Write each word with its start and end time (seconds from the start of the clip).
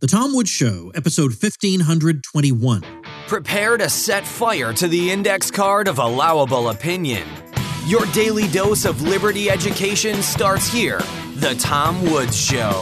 The 0.00 0.06
Tom 0.06 0.32
Woods 0.32 0.48
Show, 0.48 0.90
episode 0.94 1.32
1521. 1.32 2.82
Prepare 3.26 3.76
to 3.76 3.90
set 3.90 4.26
fire 4.26 4.72
to 4.72 4.88
the 4.88 5.10
index 5.10 5.50
card 5.50 5.88
of 5.88 5.98
allowable 5.98 6.70
opinion. 6.70 7.28
Your 7.84 8.06
daily 8.06 8.48
dose 8.48 8.86
of 8.86 9.02
liberty 9.02 9.50
education 9.50 10.22
starts 10.22 10.72
here. 10.72 11.00
The 11.34 11.54
Tom 11.60 12.00
Woods 12.10 12.34
Show. 12.34 12.80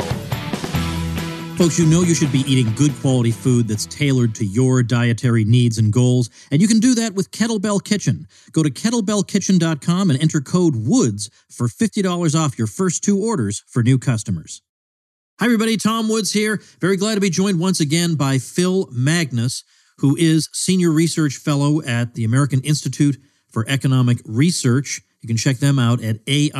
Folks, 1.56 1.76
you 1.76 1.86
know 1.86 2.02
you 2.02 2.14
should 2.14 2.30
be 2.30 2.44
eating 2.46 2.72
good 2.76 2.94
quality 3.00 3.32
food 3.32 3.66
that's 3.66 3.86
tailored 3.86 4.36
to 4.36 4.44
your 4.44 4.84
dietary 4.84 5.42
needs 5.42 5.76
and 5.76 5.92
goals, 5.92 6.30
and 6.52 6.62
you 6.62 6.68
can 6.68 6.78
do 6.78 6.94
that 6.94 7.14
with 7.14 7.32
Kettlebell 7.32 7.82
Kitchen. 7.82 8.28
Go 8.52 8.62
to 8.62 8.70
kettlebellkitchen.com 8.70 10.10
and 10.10 10.22
enter 10.22 10.40
code 10.40 10.76
WOODS 10.76 11.30
for 11.50 11.66
$50 11.66 12.38
off 12.38 12.56
your 12.56 12.68
first 12.68 13.02
two 13.02 13.20
orders 13.20 13.64
for 13.66 13.82
new 13.82 13.98
customers. 13.98 14.62
Hi, 15.40 15.44
everybody. 15.44 15.76
Tom 15.76 16.08
Woods 16.08 16.32
here. 16.32 16.60
Very 16.80 16.96
glad 16.96 17.14
to 17.14 17.20
be 17.20 17.30
joined 17.30 17.60
once 17.60 17.78
again 17.78 18.16
by 18.16 18.38
Phil 18.38 18.88
Magness, 18.88 19.62
who 19.98 20.16
is 20.16 20.48
Senior 20.52 20.90
Research 20.90 21.36
Fellow 21.36 21.80
at 21.82 22.14
the 22.14 22.24
American 22.24 22.60
Institute 22.62 23.18
for 23.48 23.64
Economic 23.68 24.18
Research. 24.24 25.00
You 25.20 25.28
can 25.28 25.36
check 25.36 25.58
them 25.58 25.78
out 25.78 26.02
at 26.02 26.26
AIER.org. 26.26 26.52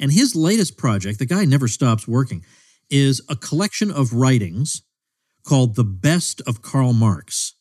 And 0.00 0.10
his 0.10 0.34
latest 0.34 0.76
project, 0.76 1.20
the 1.20 1.26
guy 1.26 1.44
never 1.44 1.68
stops 1.68 2.08
working, 2.08 2.44
is 2.90 3.22
a 3.28 3.36
collection 3.36 3.92
of 3.92 4.12
writings 4.12 4.82
called 5.44 5.76
The 5.76 5.84
Best 5.84 6.42
of 6.48 6.62
Karl 6.62 6.92
Marx. 6.92 7.54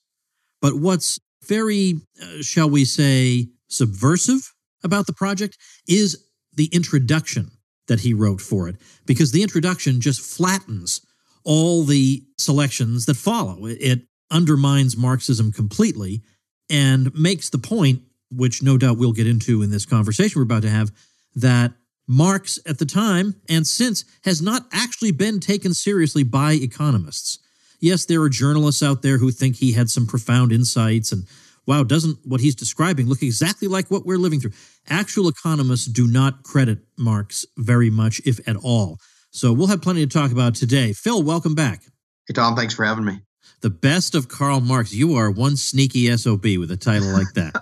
But 0.63 0.79
what's 0.79 1.19
very, 1.47 2.01
uh, 2.19 2.41
shall 2.41 2.71
we 2.71 2.85
say, 2.85 3.49
subversive 3.67 4.51
about 4.83 5.05
the 5.05 5.13
project 5.13 5.59
is 5.87 6.25
the 6.55 6.71
introduction 6.73 7.51
that 7.87 8.01
he 8.01 8.13
wrote 8.13 8.41
for 8.41 8.67
it 8.67 8.75
because 9.05 9.31
the 9.31 9.43
introduction 9.43 10.01
just 10.01 10.21
flattens 10.21 11.01
all 11.43 11.83
the 11.83 12.23
selections 12.37 13.05
that 13.05 13.15
follow. 13.15 13.65
It 13.65 14.01
undermines 14.31 14.97
Marxism 14.97 15.51
completely 15.51 16.21
and 16.69 17.13
makes 17.13 17.49
the 17.49 17.59
point, 17.59 18.01
which 18.31 18.63
no 18.63 18.77
doubt 18.77 18.97
we'll 18.97 19.13
get 19.13 19.27
into 19.27 19.61
in 19.61 19.69
this 19.69 19.85
conversation 19.85 20.39
we're 20.39 20.43
about 20.43 20.63
to 20.63 20.69
have, 20.69 20.91
that 21.35 21.73
Marx 22.07 22.59
at 22.65 22.79
the 22.79 22.85
time 22.85 23.35
and 23.49 23.65
since 23.65 24.05
has 24.23 24.41
not 24.41 24.65
actually 24.71 25.11
been 25.11 25.39
taken 25.39 25.73
seriously 25.73 26.23
by 26.23 26.53
economists. 26.53 27.39
Yes, 27.79 28.05
there 28.05 28.21
are 28.21 28.29
journalists 28.29 28.81
out 28.81 29.01
there 29.01 29.17
who 29.17 29.31
think 29.31 29.57
he 29.57 29.73
had 29.73 29.89
some 29.89 30.07
profound 30.07 30.51
insights 30.51 31.11
and 31.11 31.25
wow, 31.65 31.83
doesn't 31.83 32.19
what 32.23 32.41
he's 32.41 32.55
describing 32.55 33.07
look 33.07 33.23
exactly 33.23 33.67
like 33.67 33.89
what 33.89 34.05
we're 34.05 34.17
living 34.17 34.39
through? 34.39 34.51
Actual 34.89 35.27
economists 35.27 35.85
do 35.85 36.07
not 36.07 36.43
credit 36.43 36.79
Marx 36.97 37.45
very 37.57 37.89
much, 37.89 38.21
if 38.25 38.39
at 38.47 38.55
all. 38.57 38.99
So 39.31 39.51
we'll 39.51 39.67
have 39.67 39.81
plenty 39.81 40.05
to 40.05 40.11
talk 40.11 40.31
about 40.31 40.55
today. 40.55 40.93
Phil, 40.93 41.21
welcome 41.21 41.55
back. 41.55 41.83
Hey, 42.27 42.33
Tom, 42.33 42.55
thanks 42.55 42.73
for 42.73 42.85
having 42.85 43.05
me. 43.05 43.19
The 43.61 43.69
best 43.69 44.15
of 44.15 44.27
Karl 44.27 44.59
Marx. 44.59 44.93
You 44.93 45.15
are 45.15 45.31
one 45.31 45.57
sneaky 45.57 46.15
SOB 46.15 46.43
with 46.59 46.71
a 46.71 46.77
title 46.77 47.11
like 47.11 47.33
that. 47.33 47.53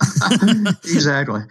exactly. 0.83 1.41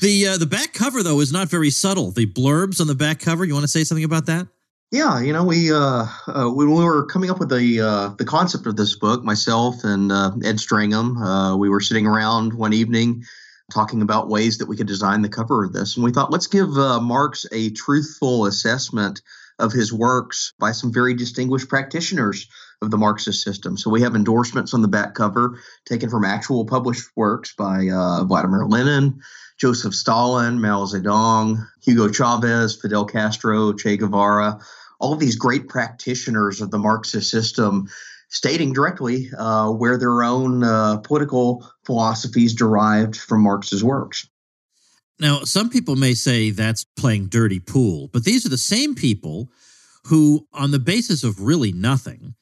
The 0.00 0.28
uh, 0.28 0.38
the 0.38 0.46
back 0.46 0.72
cover 0.72 1.02
though 1.02 1.20
is 1.20 1.32
not 1.32 1.48
very 1.48 1.70
subtle. 1.70 2.10
The 2.10 2.26
blurbs 2.26 2.80
on 2.80 2.86
the 2.86 2.94
back 2.94 3.20
cover. 3.20 3.44
You 3.44 3.54
want 3.54 3.64
to 3.64 3.68
say 3.68 3.84
something 3.84 4.04
about 4.04 4.26
that? 4.26 4.48
Yeah, 4.90 5.20
you 5.20 5.32
know, 5.32 5.44
we 5.44 5.72
uh, 5.72 6.06
uh, 6.26 6.50
when 6.50 6.72
we 6.72 6.82
were 6.82 7.04
coming 7.04 7.30
up 7.30 7.38
with 7.38 7.48
the 7.48 7.80
uh, 7.80 8.08
the 8.18 8.24
concept 8.24 8.66
of 8.66 8.74
this 8.74 8.96
book, 8.96 9.22
myself 9.22 9.84
and 9.84 10.10
uh, 10.10 10.32
Ed 10.42 10.56
Stringham, 10.56 11.16
uh, 11.16 11.56
we 11.56 11.68
were 11.68 11.80
sitting 11.80 12.08
around 12.08 12.54
one 12.54 12.72
evening 12.72 13.24
talking 13.72 14.02
about 14.02 14.28
ways 14.28 14.58
that 14.58 14.66
we 14.66 14.76
could 14.76 14.88
design 14.88 15.22
the 15.22 15.28
cover 15.28 15.62
of 15.62 15.72
this, 15.72 15.94
and 15.94 16.04
we 16.04 16.10
thought, 16.10 16.32
let's 16.32 16.48
give 16.48 16.76
uh, 16.76 17.00
Marx 17.00 17.46
a 17.52 17.70
truthful 17.70 18.46
assessment 18.46 19.22
of 19.60 19.70
his 19.70 19.92
works 19.92 20.54
by 20.58 20.72
some 20.72 20.92
very 20.92 21.14
distinguished 21.14 21.68
practitioners 21.68 22.48
of 22.82 22.90
the 22.90 22.98
Marxist 22.98 23.44
system. 23.44 23.76
So 23.76 23.90
we 23.90 24.02
have 24.02 24.16
endorsements 24.16 24.74
on 24.74 24.82
the 24.82 24.88
back 24.88 25.14
cover 25.14 25.60
taken 25.86 26.10
from 26.10 26.24
actual 26.24 26.64
published 26.64 27.06
works 27.14 27.54
by 27.54 27.86
Vladimir 28.24 28.64
Lenin. 28.66 29.20
Joseph 29.60 29.94
Stalin, 29.94 30.60
Mao 30.60 30.86
Zedong, 30.86 31.68
Hugo 31.84 32.10
Chavez, 32.10 32.74
Fidel 32.80 33.04
Castro, 33.04 33.74
Che 33.74 33.98
Guevara, 33.98 34.58
all 34.98 35.12
of 35.12 35.18
these 35.18 35.36
great 35.36 35.68
practitioners 35.68 36.60
of 36.60 36.70
the 36.70 36.78
Marxist 36.78 37.30
system 37.30 37.88
stating 38.28 38.72
directly 38.72 39.30
uh, 39.36 39.70
where 39.70 39.98
their 39.98 40.22
own 40.22 40.62
uh, 40.62 40.98
political 40.98 41.68
philosophies 41.84 42.54
derived 42.54 43.16
from 43.16 43.42
Marx's 43.42 43.84
works. 43.84 44.28
Now, 45.18 45.40
some 45.40 45.68
people 45.68 45.96
may 45.96 46.14
say 46.14 46.50
that's 46.50 46.84
playing 46.96 47.26
dirty 47.26 47.60
pool, 47.60 48.08
but 48.12 48.24
these 48.24 48.46
are 48.46 48.50
the 48.50 48.56
same 48.56 48.94
people 48.94 49.50
who, 50.06 50.46
on 50.54 50.70
the 50.70 50.78
basis 50.78 51.22
of 51.22 51.42
really 51.42 51.72
nothing, 51.72 52.34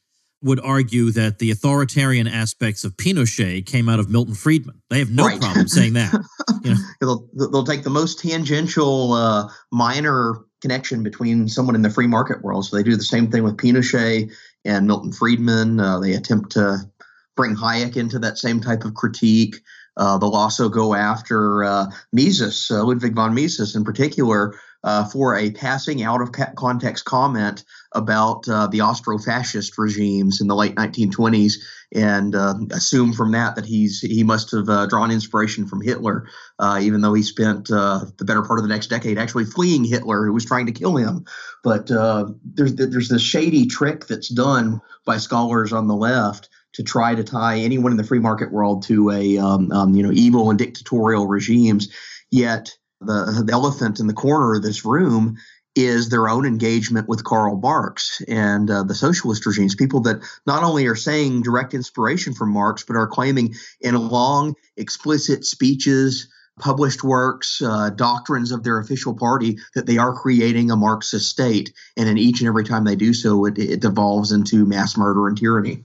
would 0.42 0.60
argue 0.60 1.10
that 1.10 1.38
the 1.38 1.50
authoritarian 1.50 2.28
aspects 2.28 2.84
of 2.84 2.96
Pinochet 2.96 3.66
came 3.66 3.88
out 3.88 3.98
of 3.98 4.08
Milton 4.08 4.34
Friedman. 4.34 4.80
They 4.88 5.00
have 5.00 5.10
no 5.10 5.26
right. 5.26 5.40
problem 5.40 5.68
saying 5.68 5.94
that. 5.94 6.12
You 6.64 6.74
know? 6.74 6.80
they'll, 7.00 7.50
they'll 7.50 7.64
take 7.64 7.84
the 7.84 7.90
most 7.90 8.18
tangential, 8.18 9.12
uh, 9.12 9.48
minor 9.70 10.40
connection 10.60 11.02
between 11.04 11.48
someone 11.48 11.76
in 11.76 11.82
the 11.82 11.90
free 11.90 12.08
market 12.08 12.42
world. 12.42 12.66
So 12.66 12.76
they 12.76 12.82
do 12.82 12.96
the 12.96 13.02
same 13.02 13.30
thing 13.30 13.44
with 13.44 13.56
Pinochet 13.56 14.32
and 14.64 14.86
Milton 14.86 15.12
Friedman. 15.12 15.78
Uh, 15.78 16.00
they 16.00 16.14
attempt 16.14 16.50
to 16.52 16.78
bring 17.36 17.54
Hayek 17.54 17.96
into 17.96 18.18
that 18.18 18.38
same 18.38 18.60
type 18.60 18.84
of 18.84 18.94
critique. 18.94 19.56
Uh, 19.96 20.18
they'll 20.18 20.30
also 20.30 20.68
go 20.68 20.94
after 20.94 21.64
uh, 21.64 21.86
Mises, 22.12 22.70
uh, 22.70 22.84
Ludwig 22.84 23.14
von 23.14 23.34
Mises 23.34 23.76
in 23.76 23.84
particular, 23.84 24.54
uh, 24.84 25.04
for 25.04 25.36
a 25.36 25.50
passing 25.50 26.02
out 26.02 26.20
of 26.20 26.32
context 26.56 27.04
comment 27.04 27.64
about 27.92 28.48
uh, 28.48 28.66
the 28.68 28.80
Austro-fascist 28.80 29.76
regimes 29.78 30.40
in 30.40 30.46
the 30.46 30.54
late 30.54 30.74
1920s, 30.76 31.54
and 31.94 32.34
uh, 32.34 32.54
assume 32.72 33.12
from 33.12 33.32
that 33.32 33.56
that 33.56 33.64
he's 33.64 34.00
he 34.00 34.22
must 34.22 34.50
have 34.52 34.68
uh, 34.68 34.86
drawn 34.86 35.10
inspiration 35.10 35.66
from 35.66 35.80
Hitler, 35.80 36.28
uh, 36.58 36.78
even 36.82 37.00
though 37.00 37.14
he 37.14 37.22
spent 37.22 37.70
uh, 37.70 38.04
the 38.18 38.24
better 38.24 38.42
part 38.42 38.58
of 38.58 38.62
the 38.62 38.68
next 38.68 38.88
decade 38.88 39.18
actually 39.18 39.46
fleeing 39.46 39.84
Hitler, 39.84 40.24
who 40.24 40.32
was 40.32 40.44
trying 40.44 40.66
to 40.66 40.72
kill 40.72 40.96
him. 40.96 41.24
But 41.64 41.88
there's 41.88 42.74
there's 42.74 43.08
this 43.08 43.22
shady 43.22 43.66
trick 43.66 44.06
that's 44.06 44.28
done 44.28 44.80
by 45.04 45.16
scholars 45.16 45.72
on 45.72 45.88
the 45.88 45.96
left 45.96 46.48
to 46.74 46.82
try 46.82 47.14
to 47.14 47.24
tie 47.24 47.58
anyone 47.58 47.90
in 47.90 47.98
the 47.98 48.04
free 48.04 48.18
market 48.18 48.52
world 48.52 48.82
to 48.84 49.10
a 49.10 49.38
um, 49.38 49.72
um, 49.72 49.94
you 49.94 50.02
know 50.02 50.12
evil 50.12 50.50
and 50.50 50.58
dictatorial 50.58 51.26
regimes, 51.26 51.88
yet 52.30 52.76
the, 53.00 53.42
the 53.46 53.52
elephant 53.52 54.00
in 54.00 54.06
the 54.06 54.14
corner 54.14 54.54
of 54.54 54.62
this 54.62 54.84
room 54.84 55.36
is 55.74 56.08
their 56.08 56.28
own 56.28 56.44
engagement 56.44 57.08
with 57.08 57.22
Karl 57.22 57.56
Marx 57.56 58.20
and 58.26 58.68
uh, 58.68 58.82
the 58.82 58.94
socialist 58.94 59.46
regimes. 59.46 59.76
People 59.76 60.00
that 60.00 60.20
not 60.46 60.64
only 60.64 60.86
are 60.86 60.96
saying 60.96 61.42
direct 61.42 61.72
inspiration 61.72 62.34
from 62.34 62.52
Marx, 62.52 62.82
but 62.82 62.96
are 62.96 63.06
claiming 63.06 63.54
in 63.80 63.94
long, 63.94 64.54
explicit 64.76 65.44
speeches, 65.44 66.28
published 66.58 67.04
works, 67.04 67.62
uh, 67.62 67.90
doctrines 67.90 68.50
of 68.50 68.64
their 68.64 68.80
official 68.80 69.14
party 69.14 69.58
that 69.76 69.86
they 69.86 69.98
are 69.98 70.12
creating 70.12 70.72
a 70.72 70.76
Marxist 70.76 71.30
state. 71.30 71.72
And 71.96 72.08
in 72.08 72.18
each 72.18 72.40
and 72.40 72.48
every 72.48 72.64
time 72.64 72.84
they 72.84 72.96
do 72.96 73.14
so, 73.14 73.44
it, 73.44 73.56
it 73.58 73.80
devolves 73.80 74.32
into 74.32 74.66
mass 74.66 74.96
murder 74.96 75.28
and 75.28 75.38
tyranny. 75.38 75.84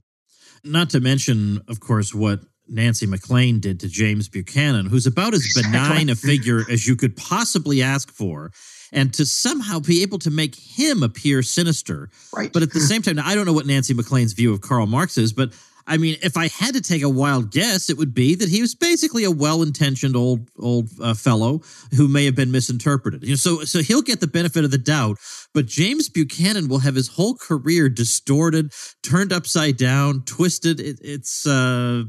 Not 0.64 0.90
to 0.90 1.00
mention, 1.00 1.62
of 1.68 1.78
course, 1.78 2.12
what 2.14 2.40
Nancy 2.68 3.06
MacLean 3.06 3.60
did 3.60 3.80
to 3.80 3.88
James 3.88 4.28
Buchanan, 4.28 4.86
who's 4.86 5.06
about 5.06 5.34
as 5.34 5.46
benign 5.54 6.08
a 6.08 6.14
figure 6.14 6.62
as 6.70 6.86
you 6.86 6.96
could 6.96 7.16
possibly 7.16 7.82
ask 7.82 8.10
for. 8.10 8.52
And 8.92 9.12
to 9.14 9.26
somehow 9.26 9.80
be 9.80 10.02
able 10.02 10.20
to 10.20 10.30
make 10.30 10.54
him 10.54 11.02
appear 11.02 11.42
sinister. 11.42 12.10
Right. 12.32 12.52
But 12.52 12.62
at 12.62 12.72
the 12.72 12.78
same 12.78 13.02
time, 13.02 13.18
I 13.18 13.34
don't 13.34 13.44
know 13.44 13.52
what 13.52 13.66
Nancy 13.66 13.92
MacLean's 13.92 14.34
view 14.34 14.52
of 14.52 14.60
Karl 14.60 14.86
Marx 14.86 15.18
is, 15.18 15.32
but 15.32 15.52
I 15.86 15.98
mean, 15.98 16.16
if 16.22 16.36
I 16.36 16.48
had 16.48 16.74
to 16.74 16.80
take 16.80 17.02
a 17.02 17.08
wild 17.08 17.50
guess, 17.50 17.90
it 17.90 17.98
would 17.98 18.14
be 18.14 18.34
that 18.36 18.48
he 18.48 18.62
was 18.62 18.74
basically 18.74 19.24
a 19.24 19.30
well-intentioned 19.30 20.16
old 20.16 20.48
old 20.58 20.88
uh, 21.00 21.14
fellow 21.14 21.60
who 21.94 22.08
may 22.08 22.24
have 22.24 22.34
been 22.34 22.50
misinterpreted. 22.50 23.22
You 23.22 23.30
know, 23.30 23.36
so 23.36 23.64
so 23.64 23.82
he'll 23.82 24.02
get 24.02 24.20
the 24.20 24.26
benefit 24.26 24.64
of 24.64 24.70
the 24.70 24.78
doubt, 24.78 25.18
but 25.52 25.66
James 25.66 26.08
Buchanan 26.08 26.68
will 26.68 26.78
have 26.78 26.94
his 26.94 27.08
whole 27.08 27.34
career 27.34 27.88
distorted, 27.88 28.72
turned 29.02 29.32
upside 29.32 29.76
down, 29.76 30.22
twisted. 30.24 30.80
It, 30.80 31.00
it's 31.02 31.46
uh, 31.46 32.04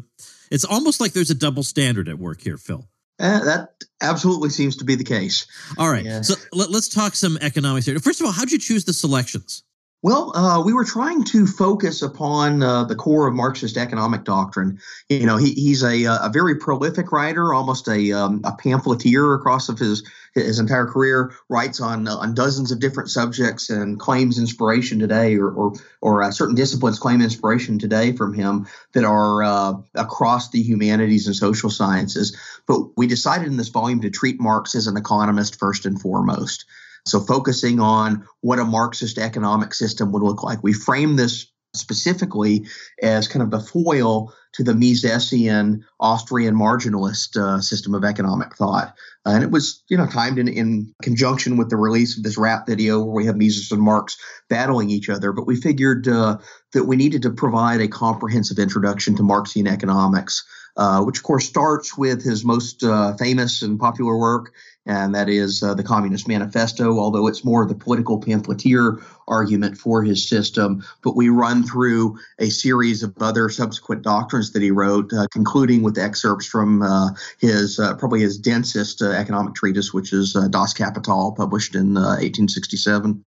it's 0.52 0.66
almost 0.66 1.00
like 1.00 1.14
there's 1.14 1.32
a 1.32 1.36
double 1.36 1.64
standard 1.64 2.08
at 2.08 2.18
work 2.18 2.42
here, 2.42 2.58
Phil. 2.58 2.88
Uh, 3.20 3.44
that 3.46 3.70
absolutely 4.02 4.50
seems 4.50 4.78
to 4.78 4.86
be 4.86 4.96
the 4.96 5.04
case. 5.04 5.48
All 5.78 5.90
right. 5.90 6.04
Yeah. 6.04 6.22
So 6.22 6.36
let, 6.52 6.70
us 6.70 6.90
talk 6.90 7.16
some 7.16 7.38
economics 7.42 7.86
here. 7.86 7.98
First 8.00 8.20
of 8.20 8.26
all, 8.26 8.34
how'd 8.34 8.52
you 8.52 8.60
choose 8.60 8.84
the 8.84 8.94
selections? 8.94 9.64
Well, 10.02 10.38
uh, 10.38 10.62
we 10.64 10.74
were 10.74 10.84
trying 10.84 11.24
to 11.26 11.48
focus 11.48 12.04
upon 12.04 12.62
uh, 12.62 12.84
the 12.84 12.96
core 12.96 13.28
of 13.28 13.34
Marxist 13.34 13.76
economic 13.76 14.24
doctrine. 14.24 14.80
You 15.10 15.26
know, 15.26 15.38
he, 15.38 15.54
he's 15.54 15.84
a, 15.84 16.06
uh, 16.06 16.28
a 16.28 16.30
very 16.30 16.58
prolific 16.58 17.12
writer, 17.12 17.56
almost 17.56 17.88
a, 17.88 18.12
um, 18.12 18.42
a 18.44 18.56
pamphleteer 18.56 19.34
across 19.34 19.68
of 19.68 19.80
his 19.80 20.04
his 20.36 20.60
entire 20.60 20.86
career. 20.86 21.34
Writes 21.50 21.82
on 21.82 22.08
uh, 22.08 22.18
on 22.18 22.36
dozens 22.36 22.72
of 22.72 22.80
different 22.80 23.10
subjects 23.10 23.70
and 23.70 24.00
claims 24.00 24.38
inspiration 24.38 25.00
today, 25.00 25.38
or 25.38 25.50
or, 25.50 25.74
or 26.02 26.24
uh, 26.24 26.32
certain 26.32 26.56
disciplines 26.56 27.00
claim 27.00 27.22
inspiration 27.22 27.80
today 27.80 28.12
from 28.12 28.34
him 28.34 28.68
that 28.94 29.06
are 29.06 29.42
uh, 29.42 29.74
across 29.96 30.52
the 30.52 30.62
humanities 30.62 31.26
and 31.26 31.36
social 31.36 31.72
sciences. 31.72 32.38
But 32.68 32.96
we 32.96 33.08
decided 33.08 33.48
in 33.48 33.58
this 33.58 33.70
volume 33.70 34.02
to 34.02 34.12
treat 34.12 34.40
Marx 34.40 34.76
as 34.76 34.86
an 34.86 34.98
economist 34.98 35.58
first 35.58 35.86
and 35.86 36.00
foremost. 36.00 36.66
So, 37.06 37.20
focusing 37.20 37.80
on 37.80 38.28
what 38.42 38.60
a 38.60 38.66
Marxist 38.66 39.18
economic 39.18 39.74
system 39.74 40.12
would 40.12 40.24
look 40.24 40.44
like. 40.44 40.64
We 40.64 40.74
frame 40.74 41.16
this 41.16 41.52
specifically 41.76 42.66
as 43.02 43.28
kind 43.28 43.44
of 43.44 43.52
the 43.52 43.60
foil 43.60 44.34
to 44.54 44.64
the 44.64 44.74
Misesian 44.74 45.82
Austrian 46.00 46.56
marginalist 46.56 47.36
uh, 47.38 47.60
system 47.60 47.94
of 47.94 48.06
economic 48.06 48.56
thought. 48.56 48.96
Uh, 49.26 49.32
and 49.32 49.44
it 49.44 49.52
was, 49.52 49.84
you 49.90 49.98
know, 49.98 50.08
timed 50.08 50.40
in, 50.40 50.48
in 50.48 50.94
conjunction 51.02 51.58
with 51.58 51.70
the 51.70 51.78
release 51.78 52.18
of 52.18 52.24
this 52.24 52.38
rap 52.38 52.66
video 52.66 53.04
where 53.04 53.14
we 53.14 53.26
have 53.26 53.36
Mises 53.36 53.72
and 53.72 53.82
Marx 53.82 54.18
battling 54.50 54.90
each 54.90 55.10
other. 55.10 55.34
But 55.34 55.46
we 55.46 55.58
figured 55.58 56.08
uh, 56.08 56.38
that 56.74 56.86
we 56.86 56.96
needed 56.96 57.22
to 57.24 57.32
provide 57.32 57.82
a 57.82 57.88
comprehensive 57.88 58.58
introduction 58.58 59.16
to 59.18 59.24
Marxian 59.24 59.68
economics, 59.68 60.46
uh, 60.78 61.04
which 61.04 61.18
of 61.18 61.24
course 61.24 61.46
starts 61.46 61.98
with 61.98 62.24
his 62.24 62.46
most 62.46 62.84
uh, 62.84 63.16
famous 63.18 63.62
and 63.62 63.78
popular 63.78 64.18
work, 64.18 64.54
and 64.86 65.16
that 65.16 65.30
is 65.30 65.64
uh, 65.64 65.74
the 65.74 65.84
Communist 65.84 66.28
Manifesto, 66.28 67.00
although 67.00 67.28
it's 67.28 67.44
more 67.44 67.64
of 67.64 67.70
the 67.70 67.76
political 67.76 68.20
pamphleteer 68.20 69.00
argument 69.28 69.78
for 69.78 70.04
his 70.04 70.28
system. 70.28 70.84
But 71.04 71.16
we 71.16 71.30
run 71.30 71.64
through 71.64 72.20
a 72.40 72.50
series 72.50 73.02
of 73.02 73.14
other 73.20 73.50
subsequent 73.50 74.04
doctrines 74.04 74.52
that 74.52 74.62
he 74.62 74.72
wrote, 74.72 75.12
uh, 75.12 75.28
concluding 75.32 75.82
with 75.82 75.98
excerpts 75.98 76.46
from 76.46 76.84
uh, 76.84 77.10
his 77.40 77.80
uh, 77.80 77.96
probably 77.96 78.22
his 78.22 78.38
densest 78.38 79.02
uh, 79.02 79.10
economic 79.10 79.56
treatise, 79.56 79.94
which 79.94 80.14
is 80.14 80.36
uh, 80.36 80.48
Das 80.48 80.74
Kapital, 80.74 81.32
published 81.36 81.76
in 81.76 81.96
1867. 81.96 83.24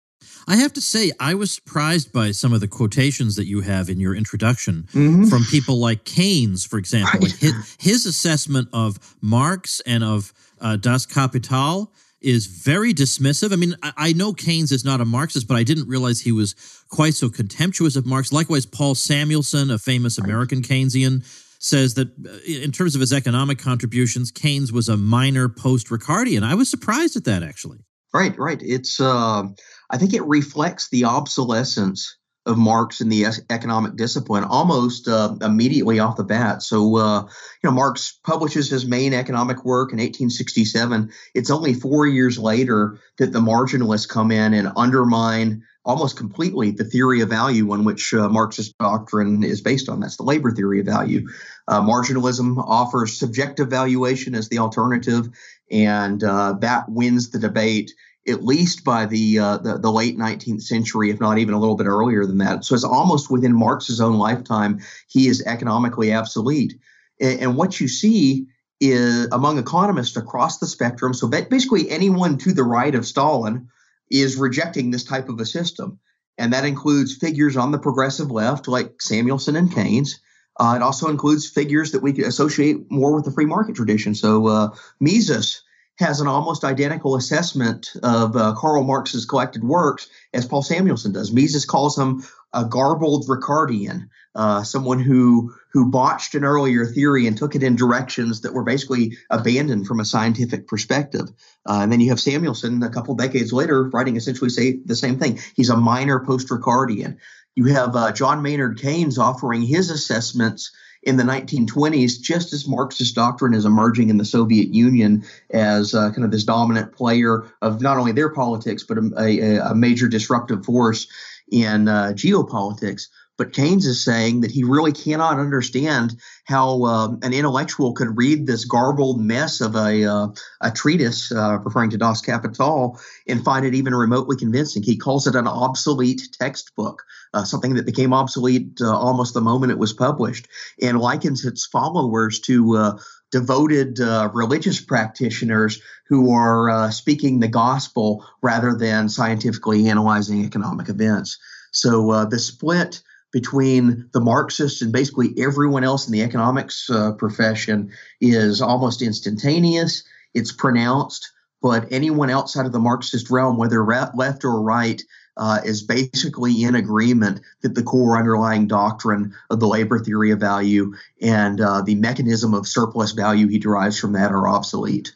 I 0.46 0.56
have 0.56 0.73
to 0.75 0.81
say, 0.81 1.12
I 1.19 1.35
was 1.35 1.52
surprised 1.52 2.12
by 2.12 2.31
some 2.32 2.52
of 2.52 2.61
the 2.61 2.69
quotations 2.69 3.37
that 3.37 3.46
you 3.46 3.62
have 3.62 3.88
in 3.88 3.99
your 3.99 4.14
introduction 4.14 4.88
mm-hmm. 4.93 5.25
from 5.25 5.44
people 5.44 5.76
like 5.76 6.05
Keynes, 6.05 6.64
for 6.64 6.79
example. 6.79 7.20
Right. 7.20 7.23
Like 7.23 7.38
his, 7.38 7.76
his, 7.79 8.06
assessment 8.06 8.69
of 8.73 8.99
Marx 9.23 9.81
and 9.87 10.05
of 10.05 10.32
uh, 10.61 10.76
Das 10.76 11.06
Kapital 11.06 11.93
is 12.20 12.46
very 12.46 12.93
dismissive. 12.93 13.52
I 13.52 13.56
mean, 13.56 13.75
I, 13.82 13.93
I, 13.96 14.12
know 14.12 14.32
Keynes 14.32 14.73
is 14.73 14.85
not 14.85 15.00
a 15.00 15.05
Marxist, 15.05 15.49
but 15.49 15.56
I 15.56 15.62
didn't 15.62 15.88
realize 15.88 16.20
he 16.20 16.32
was 16.32 16.55
quite 16.88 17.14
so 17.14 17.29
contemptuous 17.29 17.96
of 17.96 18.06
Marx. 18.06 18.32
Likewise, 18.32 18.67
Paul 18.67 18.94
Samuelson, 18.94 19.70
a 19.70 19.79
famous 19.79 20.19
American 20.19 20.62
Keynesian, 20.62 21.25
says 21.58 21.94
that 21.94 22.08
uh, 22.08 22.38
in 22.46 22.73
terms 22.73 22.94
of 22.94 23.00
his 23.00 23.12
economic 23.12 23.58
contributions, 23.58 24.31
Keynes 24.31 24.73
was 24.73 24.88
a 24.88 24.96
minor 24.96 25.49
post 25.49 25.88
Ricardian. 25.88 26.43
I 26.43 26.55
was 26.55 26.70
surprised 26.70 27.17
at 27.17 27.25
that, 27.25 27.43
actually. 27.43 27.79
Right, 28.12 28.38
right. 28.38 28.61
It's. 28.62 29.00
Uh 29.00 29.49
I 29.90 29.98
think 29.98 30.14
it 30.14 30.25
reflects 30.25 30.88
the 30.88 31.04
obsolescence 31.04 32.16
of 32.46 32.58
Marx 32.58 33.00
and 33.00 33.10
the 33.10 33.25
economic 33.48 33.96
discipline 33.96 34.44
almost 34.44 35.08
uh, 35.08 35.34
immediately 35.40 35.98
off 35.98 36.16
the 36.16 36.25
bat. 36.25 36.62
So, 36.62 36.96
uh, 36.96 37.22
you 37.22 37.31
know, 37.62 37.70
Marx 37.70 38.19
publishes 38.22 38.69
his 38.69 38.84
main 38.84 39.14
economic 39.14 39.64
work 39.64 39.92
in 39.92 39.98
1867. 39.98 41.10
It's 41.34 41.50
only 41.50 41.72
four 41.72 42.06
years 42.06 42.38
later 42.38 42.98
that 43.19 43.32
the 43.32 43.40
marginalists 43.40 44.08
come 44.08 44.31
in 44.31 44.52
and 44.52 44.72
undermine 44.76 45.62
almost 45.86 46.16
completely 46.16 46.70
the 46.70 46.84
theory 46.84 47.20
of 47.20 47.28
value 47.28 47.70
on 47.72 47.84
which 47.84 48.12
uh, 48.14 48.28
Marxist 48.28 48.76
doctrine 48.78 49.42
is 49.44 49.60
based 49.60 49.88
on. 49.88 50.00
That's 50.00 50.16
the 50.16 50.22
labor 50.22 50.50
theory 50.50 50.81
of 50.81 50.86
value. 50.86 51.28
Uh, 51.69 51.82
marginalism 51.82 52.62
offers 52.66 53.19
subjective 53.19 53.69
valuation 53.69 54.34
as 54.34 54.48
the 54.48 54.58
alternative, 54.58 55.28
and 55.70 56.22
uh, 56.22 56.54
that 56.60 56.88
wins 56.88 57.31
the 57.31 57.38
debate 57.38 57.92
at 58.26 58.44
least 58.44 58.85
by 58.85 59.06
the, 59.06 59.38
uh, 59.38 59.56
the, 59.59 59.79
the 59.79 59.93
late 59.93 60.17
19th 60.17 60.62
century, 60.62 61.11
if 61.11 61.21
not 61.21 61.38
even 61.38 61.55
a 61.55 61.61
little 61.61 61.76
bit 61.76 61.87
earlier 61.87 62.25
than 62.25 62.38
that. 62.38 62.65
So 62.65 62.75
it's 62.75 62.85
almost 62.85 63.31
within 63.31 63.55
Marx's 63.55 64.00
own 64.00 64.17
lifetime, 64.17 64.81
he 65.09 65.29
is 65.29 65.43
economically 65.47 66.15
obsolete. 66.15 66.79
And, 67.21 67.41
and 67.41 67.56
what 67.56 67.81
you 67.81 67.88
see 67.88 68.47
is 68.81 69.29
among 69.32 69.59
economists 69.59 70.17
across 70.17 70.59
the 70.59 70.67
spectrum. 70.67 71.15
So 71.15 71.29
basically, 71.29 71.91
anyone 71.91 72.38
to 72.38 72.53
the 72.53 72.65
right 72.65 72.94
of 72.94 73.06
Stalin 73.06 73.69
is 74.11 74.37
rejecting 74.37 74.91
this 74.91 75.05
type 75.05 75.29
of 75.29 75.38
a 75.41 75.47
system, 75.47 75.99
and 76.37 76.53
that 76.53 76.65
includes 76.65 77.17
figures 77.17 77.56
on 77.56 77.73
the 77.73 77.79
progressive 77.79 78.31
left 78.31 78.69
like 78.69 79.00
Samuelson 79.00 79.56
and 79.56 79.73
Keynes. 79.73 80.20
Uh, 80.59 80.75
it 80.77 80.82
also 80.82 81.09
includes 81.09 81.49
figures 81.49 81.93
that 81.93 82.03
we 82.03 82.23
associate 82.23 82.91
more 82.91 83.15
with 83.15 83.25
the 83.25 83.32
free 83.32 83.47
market 83.47 83.75
tradition. 83.75 84.15
So 84.15 84.47
uh, 84.47 84.69
Mises 85.00 85.62
has 85.99 86.20
an 86.20 86.26
almost 86.26 86.64
identical 86.64 87.14
assessment 87.17 87.93
of 88.02 88.37
uh, 88.37 88.55
Karl 88.56 88.82
Marx's 88.82 89.26
collected 89.26 89.62
works 89.62 90.08
as 90.32 90.46
Paul 90.46 90.62
Samuelson 90.62 91.12
does. 91.12 91.32
Mises 91.32 91.64
calls 91.64 91.96
him 91.96 92.25
a 92.52 92.64
garbled 92.64 93.26
Ricardian, 93.29 94.08
uh, 94.35 94.62
someone 94.62 95.00
who 95.00 95.55
who 95.73 95.91
botched 95.91 96.35
an 96.37 96.44
earlier 96.44 96.87
theory 96.87 97.26
and 97.26 97.37
took 97.37 97.56
it 97.56 97.62
in 97.62 97.75
directions 97.75 98.43
that 98.43 98.55
were 98.55 98.62
basically 98.62 99.17
abandoned 99.29 99.87
from 99.87 99.99
a 99.99 100.05
scientific 100.05 100.69
perspective. 100.69 101.29
Uh, 101.69 101.81
and 101.82 101.91
then 101.91 102.00
you 102.00 102.11
have 102.11 102.20
Samuelson 102.20 102.82
a 102.82 102.91
couple 102.91 103.14
decades 103.17 103.52
later 103.52 103.88
writing 103.91 104.17
essentially 104.17 104.50
say 104.50 104.79
the 104.85 104.94
same 104.94 105.19
thing. 105.19 105.41
He's 105.56 105.70
a 105.70 105.76
minor 105.76 106.25
post-Ricardian. 106.25 107.17
You 107.56 107.67
have 107.67 107.96
uh, 107.96 108.12
John 108.12 108.43
Maynard 108.43 108.81
Keynes 108.81 109.19
offering 109.19 109.62
his 109.62 109.91
assessments 109.91 110.70
in 111.05 111.17
the 111.17 111.23
1920s, 111.23 112.21
just 112.21 112.53
as 112.53 112.67
Marxist 112.67 113.15
doctrine 113.15 113.55
is 113.55 113.65
emerging 113.65 114.11
in 114.11 114.19
the 114.19 114.25
Soviet 114.25 114.75
Union 114.75 115.25
as 115.51 115.95
uh, 115.95 116.11
kind 116.11 116.25
of 116.25 116.31
this 116.31 116.45
dominant 116.45 116.93
player 116.93 117.45
of 117.62 117.81
not 117.81 117.99
only 117.99 118.12
their 118.12 118.31
politics, 118.31 118.83
but 118.83 118.99
a, 118.99 119.11
a, 119.19 119.71
a 119.71 119.75
major 119.75 120.09
disruptive 120.09 120.65
force 120.65 121.06
in 121.51 121.89
uh, 121.89 122.12
geopolitics. 122.15 123.09
But 123.36 123.52
Keynes 123.52 123.86
is 123.86 124.04
saying 124.04 124.42
that 124.42 124.52
he 124.52 124.62
really 124.62 124.92
cannot 124.92 125.40
understand 125.40 126.16
how 126.44 126.84
um, 126.84 127.19
an 127.22 127.32
intellectual 127.32 127.92
could 127.92 128.16
read 128.16 128.46
this 128.46 128.64
garbled 128.64 129.20
mess 129.20 129.60
of 129.60 129.75
a, 129.75 130.04
uh, 130.04 130.28
a 130.60 130.70
treatise, 130.70 131.32
uh, 131.32 131.58
referring 131.64 131.90
to 131.90 131.98
Das 131.98 132.20
Kapital, 132.20 133.00
and 133.26 133.44
find 133.44 133.66
it 133.66 133.75
even 133.75 133.94
remotely 133.94 134.36
convincing. 134.36 134.84
He 134.84 134.96
calls 134.96 135.26
it 135.26 135.34
an 135.34 135.48
obsolete 135.48 136.28
textbook, 136.38 137.02
uh, 137.32 137.44
something 137.44 137.75
that 137.75 137.86
became 137.86 138.12
obsolete 138.12 138.78
uh, 138.81 138.96
almost 138.96 139.34
the 139.34 139.40
moment 139.40 139.72
it 139.72 139.78
was 139.78 139.92
published, 139.92 140.46
and 140.81 141.00
likens 141.00 141.44
its 141.44 141.66
followers 141.66 142.38
to 142.40 142.76
uh, 142.76 142.98
devoted 143.32 144.00
uh, 144.00 144.31
religious 144.32 144.81
practitioners 144.81 145.82
who 146.06 146.31
are 146.31 146.70
uh, 146.70 146.90
speaking 146.92 147.40
the 147.40 147.48
gospel 147.48 148.25
rather 148.42 148.76
than 148.76 149.08
scientifically 149.08 149.88
analyzing 149.88 150.44
economic 150.44 150.88
events. 150.88 151.38
So 151.72 152.10
uh, 152.12 152.25
the 152.26 152.38
split 152.38 153.02
between 153.34 154.08
the 154.12 154.20
Marxists 154.20 154.81
and 154.81 154.92
basically 154.92 155.34
everyone 155.38 155.82
else 155.82 156.06
in 156.06 156.12
the 156.12 156.22
economics 156.22 156.88
uh, 156.88 157.10
profession 157.14 157.90
is 158.20 158.62
almost 158.62 159.02
instantaneous. 159.02 160.04
It's 160.34 160.52
pronounced, 160.52 161.32
but 161.60 161.88
anyone 161.90 162.31
outside 162.31 162.64
of 162.64 162.70
the 162.70 162.78
Marxist 162.78 163.31
realm, 163.31 163.56
whether 163.56 163.84
left 163.84 164.44
or 164.44 164.62
right, 164.62 165.02
uh, 165.36 165.58
is 165.64 165.82
basically 165.82 166.62
in 166.62 166.76
agreement 166.76 167.40
that 167.62 167.75
the 167.75 167.82
core 167.82 168.16
underlying 168.16 168.69
doctrine 168.69 169.34
of 169.50 169.58
the 169.58 169.67
labor 169.67 169.98
theory 169.98 170.31
of 170.31 170.38
value 170.38 170.94
and 171.20 171.60
uh, 171.60 171.82
the 171.82 171.96
mechanism 171.96 172.55
of 172.55 172.69
surplus 172.69 173.10
value 173.10 173.48
he 173.48 173.58
derives 173.58 173.98
from 173.98 174.12
that 174.12 174.31
are 174.31 174.46
obsolete. 174.46 175.12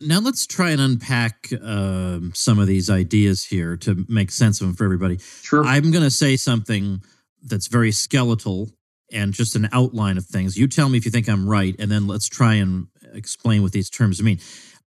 Now 0.00 0.20
let's 0.20 0.46
try 0.46 0.70
and 0.70 0.80
unpack 0.80 1.52
uh, 1.60 2.20
some 2.34 2.60
of 2.60 2.68
these 2.68 2.88
ideas 2.88 3.44
here 3.44 3.76
to 3.78 4.04
make 4.08 4.30
sense 4.30 4.60
of 4.60 4.68
them 4.68 4.76
for 4.76 4.84
everybody. 4.84 5.18
Sure. 5.18 5.64
I'm 5.64 5.90
going 5.90 6.04
to 6.04 6.10
say 6.10 6.36
something 6.36 7.02
that's 7.42 7.66
very 7.66 7.92
skeletal 7.92 8.70
and 9.12 9.34
just 9.34 9.54
an 9.56 9.68
outline 9.72 10.16
of 10.16 10.24
things. 10.24 10.56
You 10.56 10.66
tell 10.66 10.88
me 10.88 10.98
if 10.98 11.04
you 11.04 11.10
think 11.10 11.28
I'm 11.28 11.48
right, 11.48 11.76
and 11.78 11.90
then 11.90 12.06
let's 12.06 12.28
try 12.28 12.54
and 12.54 12.86
explain 13.12 13.62
what 13.62 13.72
these 13.72 13.90
terms 13.90 14.22
mean. 14.22 14.40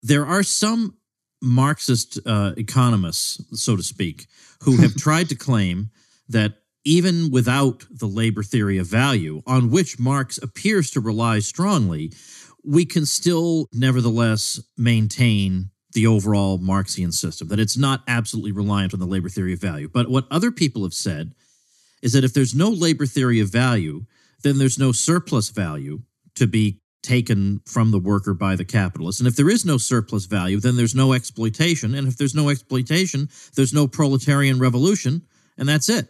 There 0.02 0.26
are 0.26 0.42
some 0.42 0.96
Marxist 1.40 2.18
uh, 2.26 2.52
economists, 2.56 3.42
so 3.58 3.76
to 3.76 3.82
speak, 3.82 4.26
who 4.62 4.76
have 4.82 4.94
tried 4.94 5.28
to 5.30 5.34
claim 5.34 5.90
that 6.28 6.54
even 6.84 7.30
without 7.30 7.84
the 7.90 8.06
labor 8.06 8.42
theory 8.42 8.78
of 8.78 8.87
value, 8.87 9.42
on 9.46 9.70
which 9.70 9.99
Marx 9.99 10.38
appears 10.38 10.90
to 10.90 11.00
rely 11.00 11.38
strongly, 11.38 12.12
we 12.64 12.84
can 12.84 13.06
still 13.06 13.68
nevertheless 13.72 14.61
maintain 14.76 15.70
the 15.92 16.06
overall 16.06 16.58
Marxian 16.58 17.12
system, 17.12 17.49
that 17.49 17.61
it's 17.61 17.76
not 17.76 18.02
absolutely 18.08 18.52
reliant 18.52 18.94
on 18.94 19.00
the 19.00 19.06
labor 19.06 19.28
theory 19.28 19.52
of 19.52 19.61
value. 19.61 19.88
But 19.88 20.08
what 20.08 20.26
other 20.30 20.50
people 20.50 20.82
have 20.84 20.94
said 20.94 21.34
is 22.02 22.12
that 22.12 22.25
if 22.25 22.35
there's 22.35 22.54
no 22.54 22.68
labor 22.68 23.06
theory 23.06 23.40
of 23.40 23.49
value, 23.49 24.04
then 24.42 24.59
there's 24.59 24.78
no 24.78 24.92
surplus 24.92 25.49
value 25.50 26.02
to 26.35 26.47
be 26.47 26.80
taken 27.02 27.61
from 27.66 27.90
the 27.90 27.99
worker 27.99 28.35
by 28.35 28.56
the 28.56 28.64
capitalist. 28.64 29.21
And 29.21 29.26
if 29.26 29.37
there 29.37 29.50
is 29.50 29.64
no 29.64 29.76
surplus 29.76 30.26
value, 30.26 30.61
then 30.61 30.76
there's 30.76 30.94
no 30.94 31.12
exploitation. 31.12 31.94
And 31.94 32.06
if 32.06 32.16
there's 32.16 32.35
no 32.35 32.49
exploitation, 32.49 33.28
there's 33.56 33.73
no 33.73 33.88
proletarian 33.88 34.59
revolution, 34.59 35.23
and 35.59 35.68
that's 35.68 35.88
it. 35.88 36.09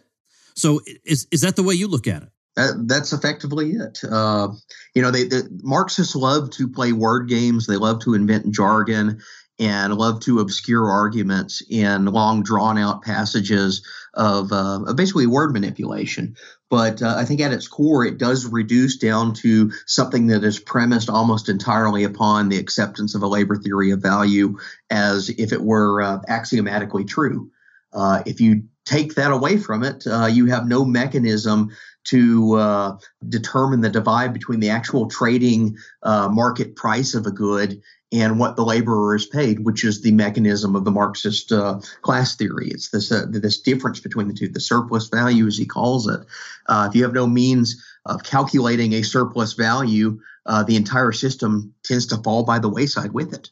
So 0.55 0.81
is, 1.03 1.27
is 1.31 1.41
that 1.41 1.55
the 1.55 1.63
way 1.63 1.73
you 1.73 1.87
look 1.87 2.07
at 2.07 2.23
it? 2.23 2.29
That's 2.55 3.13
effectively 3.13 3.71
it. 3.71 4.01
Uh, 4.07 4.49
you 4.93 5.01
know, 5.01 5.09
they, 5.09 5.23
the 5.23 5.49
Marxists 5.63 6.15
love 6.15 6.51
to 6.51 6.67
play 6.67 6.93
word 6.93 7.27
games. 7.27 7.65
They 7.65 7.77
love 7.77 7.99
to 8.01 8.13
invent 8.13 8.53
jargon 8.53 9.19
and 9.59 9.95
love 9.95 10.19
to 10.21 10.39
obscure 10.39 10.89
arguments 10.89 11.63
in 11.69 12.05
long 12.05 12.43
drawn 12.43 12.77
out 12.77 13.01
passages 13.01 13.83
of 14.13 14.51
uh, 14.51 14.93
basically 14.93 15.25
word 15.27 15.53
manipulation. 15.53 16.35
But 16.69 17.01
uh, 17.01 17.15
I 17.17 17.25
think 17.25 17.41
at 17.41 17.53
its 17.53 17.67
core, 17.67 18.05
it 18.05 18.17
does 18.17 18.45
reduce 18.45 18.97
down 18.97 19.33
to 19.35 19.71
something 19.85 20.27
that 20.27 20.43
is 20.43 20.59
premised 20.59 21.09
almost 21.09 21.49
entirely 21.49 22.03
upon 22.03 22.49
the 22.49 22.57
acceptance 22.57 23.15
of 23.15 23.23
a 23.23 23.27
labor 23.27 23.55
theory 23.55 23.91
of 23.91 24.01
value 24.01 24.57
as 24.89 25.29
if 25.29 25.51
it 25.51 25.61
were 25.61 26.01
uh, 26.01 26.19
axiomatically 26.27 27.05
true. 27.05 27.51
Uh, 27.91 28.23
if 28.25 28.41
you 28.41 28.63
take 28.85 29.15
that 29.15 29.31
away 29.31 29.57
from 29.57 29.83
it, 29.83 30.05
uh, 30.07 30.25
you 30.25 30.47
have 30.47 30.67
no 30.67 30.83
mechanism 30.83 31.69
to 32.05 32.55
uh, 32.55 32.97
determine 33.29 33.81
the 33.81 33.89
divide 33.89 34.33
between 34.33 34.59
the 34.59 34.69
actual 34.69 35.07
trading 35.07 35.77
market 36.03 36.75
price 36.75 37.13
of 37.13 37.25
a 37.25 37.31
good 37.31 37.81
and 38.13 38.37
what 38.37 38.55
the 38.55 38.63
laborer 38.63 39.15
is 39.15 39.25
paid, 39.25 39.65
which 39.65 39.83
is 39.83 40.01
the 40.01 40.11
mechanism 40.11 40.75
of 40.75 40.85
the 40.85 40.91
Marxist 40.91 41.51
uh, 41.51 41.79
class 42.03 42.35
theory. 42.35 42.69
It's 42.69 42.89
this 42.89 43.11
uh, 43.11 43.25
this 43.27 43.59
difference 43.59 43.99
between 43.99 44.27
the 44.27 44.33
two, 44.33 44.47
the 44.47 44.59
surplus 44.59 45.09
value, 45.09 45.47
as 45.47 45.57
he 45.57 45.65
calls 45.65 46.07
it. 46.07 46.21
Uh, 46.67 46.87
if 46.89 46.95
you 46.95 47.03
have 47.03 47.13
no 47.13 47.25
means 47.25 47.83
of 48.05 48.23
calculating 48.23 48.93
a 48.93 49.01
surplus 49.01 49.53
value, 49.53 50.19
uh, 50.45 50.63
the 50.63 50.75
entire 50.75 51.11
system 51.11 51.73
tends 51.83 52.05
to 52.07 52.17
fall 52.17 52.43
by 52.43 52.59
the 52.59 52.69
wayside 52.69 53.13
with 53.13 53.33
it. 53.33 53.49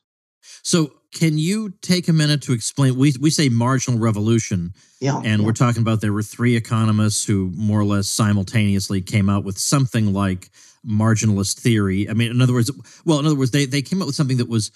So, 0.62 0.92
can 1.12 1.40
you 1.40 1.74
take 1.82 2.08
a 2.08 2.14
minute 2.14 2.44
to 2.44 2.54
explain? 2.54 2.96
We 2.96 3.16
we 3.20 3.32
say 3.32 3.50
marginal 3.50 4.00
revolution, 4.00 4.76
yeah, 5.00 5.20
and 5.26 5.42
yeah. 5.42 5.46
we're 5.46 5.54
talking 5.54 5.82
about 5.82 6.02
there 6.02 6.14
were 6.14 6.22
three 6.22 6.56
economists 6.56 7.26
who 7.26 7.52
more 7.56 7.80
or 7.80 7.86
less 7.86 8.08
simultaneously 8.08 9.02
came 9.02 9.28
out 9.28 9.44
with 9.44 9.58
something 9.58 10.14
like 10.14 10.52
marginalist 10.88 11.60
theory. 11.60 12.10
I 12.10 12.14
mean, 12.14 12.32
in 12.32 12.42
other 12.42 12.54
words, 12.54 12.72
well, 13.06 13.20
in 13.20 13.26
other 13.26 13.36
words, 13.36 13.52
they 13.52 13.66
they 13.66 13.82
came 13.82 14.02
up 14.02 14.06
with 14.06 14.16
something 14.16 14.38
that 14.38 14.50
was, 14.50 14.72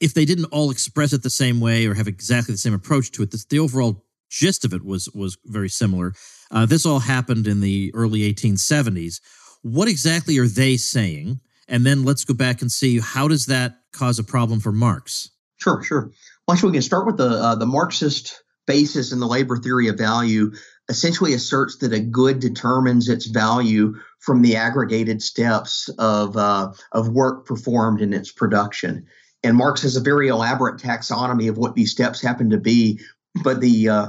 if 0.00 0.14
they 0.14 0.24
didn't 0.24 0.46
all 0.46 0.70
express 0.70 1.12
it 1.12 1.22
the 1.22 1.30
same 1.30 1.60
way 1.60 1.86
or 1.86 1.94
have 1.94 2.08
exactly 2.08 2.52
the 2.52 2.58
same 2.58 2.74
approach 2.74 3.10
to 3.12 3.22
it, 3.22 3.30
the, 3.30 3.44
the 3.48 3.58
overall 3.58 4.04
gist 4.30 4.64
of 4.64 4.72
it 4.72 4.84
was 4.84 5.08
was 5.10 5.36
very 5.44 5.68
similar. 5.68 6.14
Uh, 6.50 6.66
this 6.66 6.86
all 6.86 7.00
happened 7.00 7.46
in 7.46 7.60
the 7.60 7.90
early 7.94 8.32
1870s. 8.32 9.20
What 9.62 9.88
exactly 9.88 10.38
are 10.38 10.48
they 10.48 10.76
saying? 10.76 11.40
And 11.68 11.86
then 11.86 12.04
let's 12.04 12.24
go 12.24 12.34
back 12.34 12.62
and 12.62 12.72
see 12.72 12.98
how 12.98 13.28
does 13.28 13.46
that 13.46 13.78
cause 13.92 14.18
a 14.18 14.24
problem 14.24 14.60
for 14.60 14.72
Marx? 14.72 15.30
Sure, 15.56 15.82
sure. 15.82 16.10
Well, 16.46 16.54
actually, 16.54 16.70
we 16.70 16.76
can 16.76 16.82
start 16.82 17.06
with 17.06 17.18
the 17.18 17.28
uh, 17.28 17.54
the 17.54 17.66
Marxist 17.66 18.42
basis 18.66 19.12
in 19.12 19.20
the 19.20 19.26
labor 19.26 19.56
theory 19.56 19.88
of 19.88 19.98
value. 19.98 20.52
Essentially, 20.90 21.34
asserts 21.34 21.76
that 21.76 21.92
a 21.92 22.00
good 22.00 22.40
determines 22.40 23.08
its 23.08 23.26
value 23.26 23.94
from 24.18 24.42
the 24.42 24.56
aggregated 24.56 25.22
steps 25.22 25.88
of 25.98 26.36
uh, 26.36 26.72
of 26.90 27.10
work 27.10 27.46
performed 27.46 28.02
in 28.02 28.12
its 28.12 28.32
production. 28.32 29.06
And 29.44 29.56
Marx 29.56 29.82
has 29.82 29.96
a 29.96 30.00
very 30.00 30.28
elaborate 30.28 30.80
taxonomy 30.80 31.48
of 31.48 31.56
what 31.56 31.76
these 31.76 31.92
steps 31.92 32.20
happen 32.20 32.50
to 32.50 32.58
be, 32.58 33.00
but 33.44 33.60
the 33.60 33.88
uh, 33.88 34.08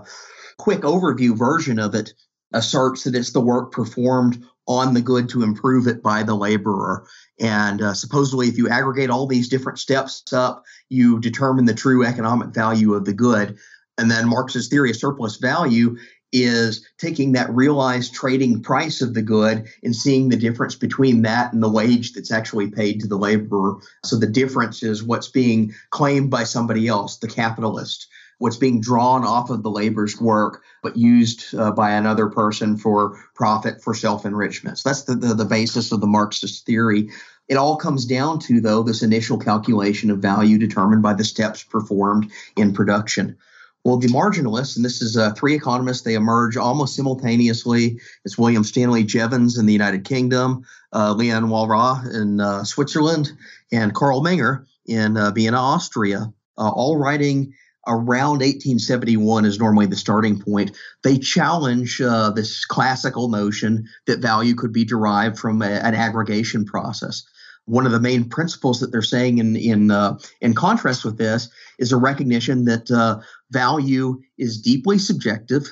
quick 0.58 0.82
overview 0.82 1.38
version 1.38 1.78
of 1.78 1.94
it 1.94 2.14
asserts 2.52 3.04
that 3.04 3.16
it's 3.16 3.32
the 3.32 3.40
work 3.40 3.72
performed 3.72 4.44
on 4.68 4.94
the 4.94 5.02
good 5.02 5.30
to 5.30 5.44
improve 5.44 5.88
it 5.88 6.02
by 6.02 6.24
the 6.24 6.36
laborer. 6.36 7.06
And 7.40 7.82
uh, 7.82 7.94
supposedly, 7.94 8.48
if 8.48 8.58
you 8.58 8.70
aggregate 8.70 9.10
all 9.12 9.28
these 9.28 9.50
different 9.50 9.80
steps 9.80 10.34
up, 10.34 10.64
you 10.90 11.20
determine 11.20 11.66
the 11.66 11.74
true 11.74 12.04
economic 12.06 12.56
value 12.56 12.96
of 12.96 13.06
the 13.06 13.14
good. 13.14 13.58
And 13.98 14.10
then 14.10 14.28
Marx's 14.28 14.68
theory 14.68 14.90
of 14.90 14.96
surplus 14.96 15.38
value 15.38 15.98
is 16.32 16.88
taking 16.98 17.34
that 17.34 17.54
realized 17.54 18.14
trading 18.14 18.62
price 18.62 19.02
of 19.02 19.14
the 19.14 19.22
good 19.22 19.68
and 19.84 19.96
seeing 19.96 20.30
the 20.30 20.38
difference 20.38 20.76
between 20.76 21.24
that 21.24 21.54
and 21.54 21.62
the 21.62 21.70
wage 21.70 22.14
that's 22.14 22.32
actually 22.32 22.70
paid 22.70 23.02
to 23.02 23.08
the 23.08 23.18
laborer. 23.18 23.78
So 24.06 24.18
the 24.18 24.28
difference 24.28 24.84
is 24.84 25.04
what's 25.04 25.28
being 25.28 25.74
claimed 25.90 26.30
by 26.30 26.44
somebody 26.46 26.88
else, 26.88 27.18
the 27.18 27.28
capitalist 27.28 28.08
what's 28.42 28.58
being 28.58 28.82
drawn 28.82 29.24
off 29.24 29.52
of 29.52 29.62
the 29.62 29.70
labor's 29.70 30.20
work, 30.20 30.64
but 30.82 30.98
used 30.98 31.54
uh, 31.54 31.72
by 31.72 31.92
another 31.92 32.28
person 32.28 32.76
for 32.76 33.24
profit, 33.36 33.84
for 33.84 33.94
self 33.94 34.26
enrichment. 34.26 34.80
So 34.80 34.90
that's 34.90 35.04
the, 35.04 35.14
the, 35.14 35.36
the 35.36 35.46
basis 35.46 35.92
of 35.92 36.02
the 36.02 36.08
Marxist 36.08 36.66
theory. 36.66 37.12
It 37.48 37.56
all 37.56 37.76
comes 37.76 38.06
down 38.06 38.40
to, 38.40 38.60
though, 38.60 38.82
this 38.82 39.04
initial 39.04 39.38
calculation 39.38 40.10
of 40.10 40.20
value 40.20 40.58
determined 40.58 41.04
by 41.04 41.14
the 41.14 41.24
steps 41.24 41.64
performed 41.64 42.32
in 42.58 42.74
production. 42.74 43.38
Well, 43.84 43.98
the 43.98 44.10
marginalists, 44.10 44.76
and 44.76 44.86
this 44.86 45.02
is 45.02 45.18
uh, 45.18 45.34
three 45.34 45.56
economists, 45.56 46.02
they 46.04 46.14
emerge 46.14 46.56
almost 46.56 46.96
simultaneously. 46.96 48.00
It's 48.24 48.38
William 48.38 48.64
Stanley 48.64 49.04
Jevons 49.04 49.58
in 49.58 49.66
the 49.66 49.74
United 49.74 50.06
Kingdom, 50.06 50.66
uh, 50.94 51.14
Leon 51.14 51.46
Walras 51.46 52.14
in 52.14 52.40
uh, 52.40 52.64
Switzerland, 52.64 53.32
and 53.72 53.96
Carl 53.96 54.22
Menger 54.22 54.66
in 54.86 55.18
uh, 55.18 55.32
Vienna, 55.32 55.58
Austria, 55.58 56.32
uh, 56.58 56.70
all 56.70 56.98
writing 56.98 57.54
around 57.88 58.42
1871 58.42 59.46
is 59.46 59.60
normally 59.60 59.88
the 59.88 59.96
starting 59.96 60.40
point. 60.40 60.72
They 61.04 61.18
challenge 61.18 62.00
uh, 62.00 62.30
this 62.32 62.66
classical 62.66 63.30
notion 63.30 63.88
that 64.06 64.20
value 64.20 64.54
could 64.54 64.72
be 64.72 64.86
derived 64.86 65.40
from 65.40 65.62
a, 65.62 65.66
an 65.66 65.96
aggregation 65.96 66.66
process. 66.66 67.24
One 67.66 67.86
of 67.86 67.92
the 67.92 68.00
main 68.00 68.30
principles 68.30 68.80
that 68.80 68.92
they're 68.92 69.02
saying 69.02 69.38
in 69.38 69.56
in 69.56 69.92
uh, 69.92 70.18
in 70.42 70.56
contrast 70.56 71.06
with 71.06 71.18
this 71.18 71.50
is 71.78 71.92
a 71.92 71.98
recognition 71.98 72.66
that 72.66 72.90
uh, 72.90 73.22
value 73.51 74.20
is 74.38 74.62
deeply 74.62 74.98
subjective. 74.98 75.72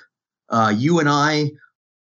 Uh, 0.50 0.74
you 0.76 1.00
and 1.00 1.10
I 1.10 1.52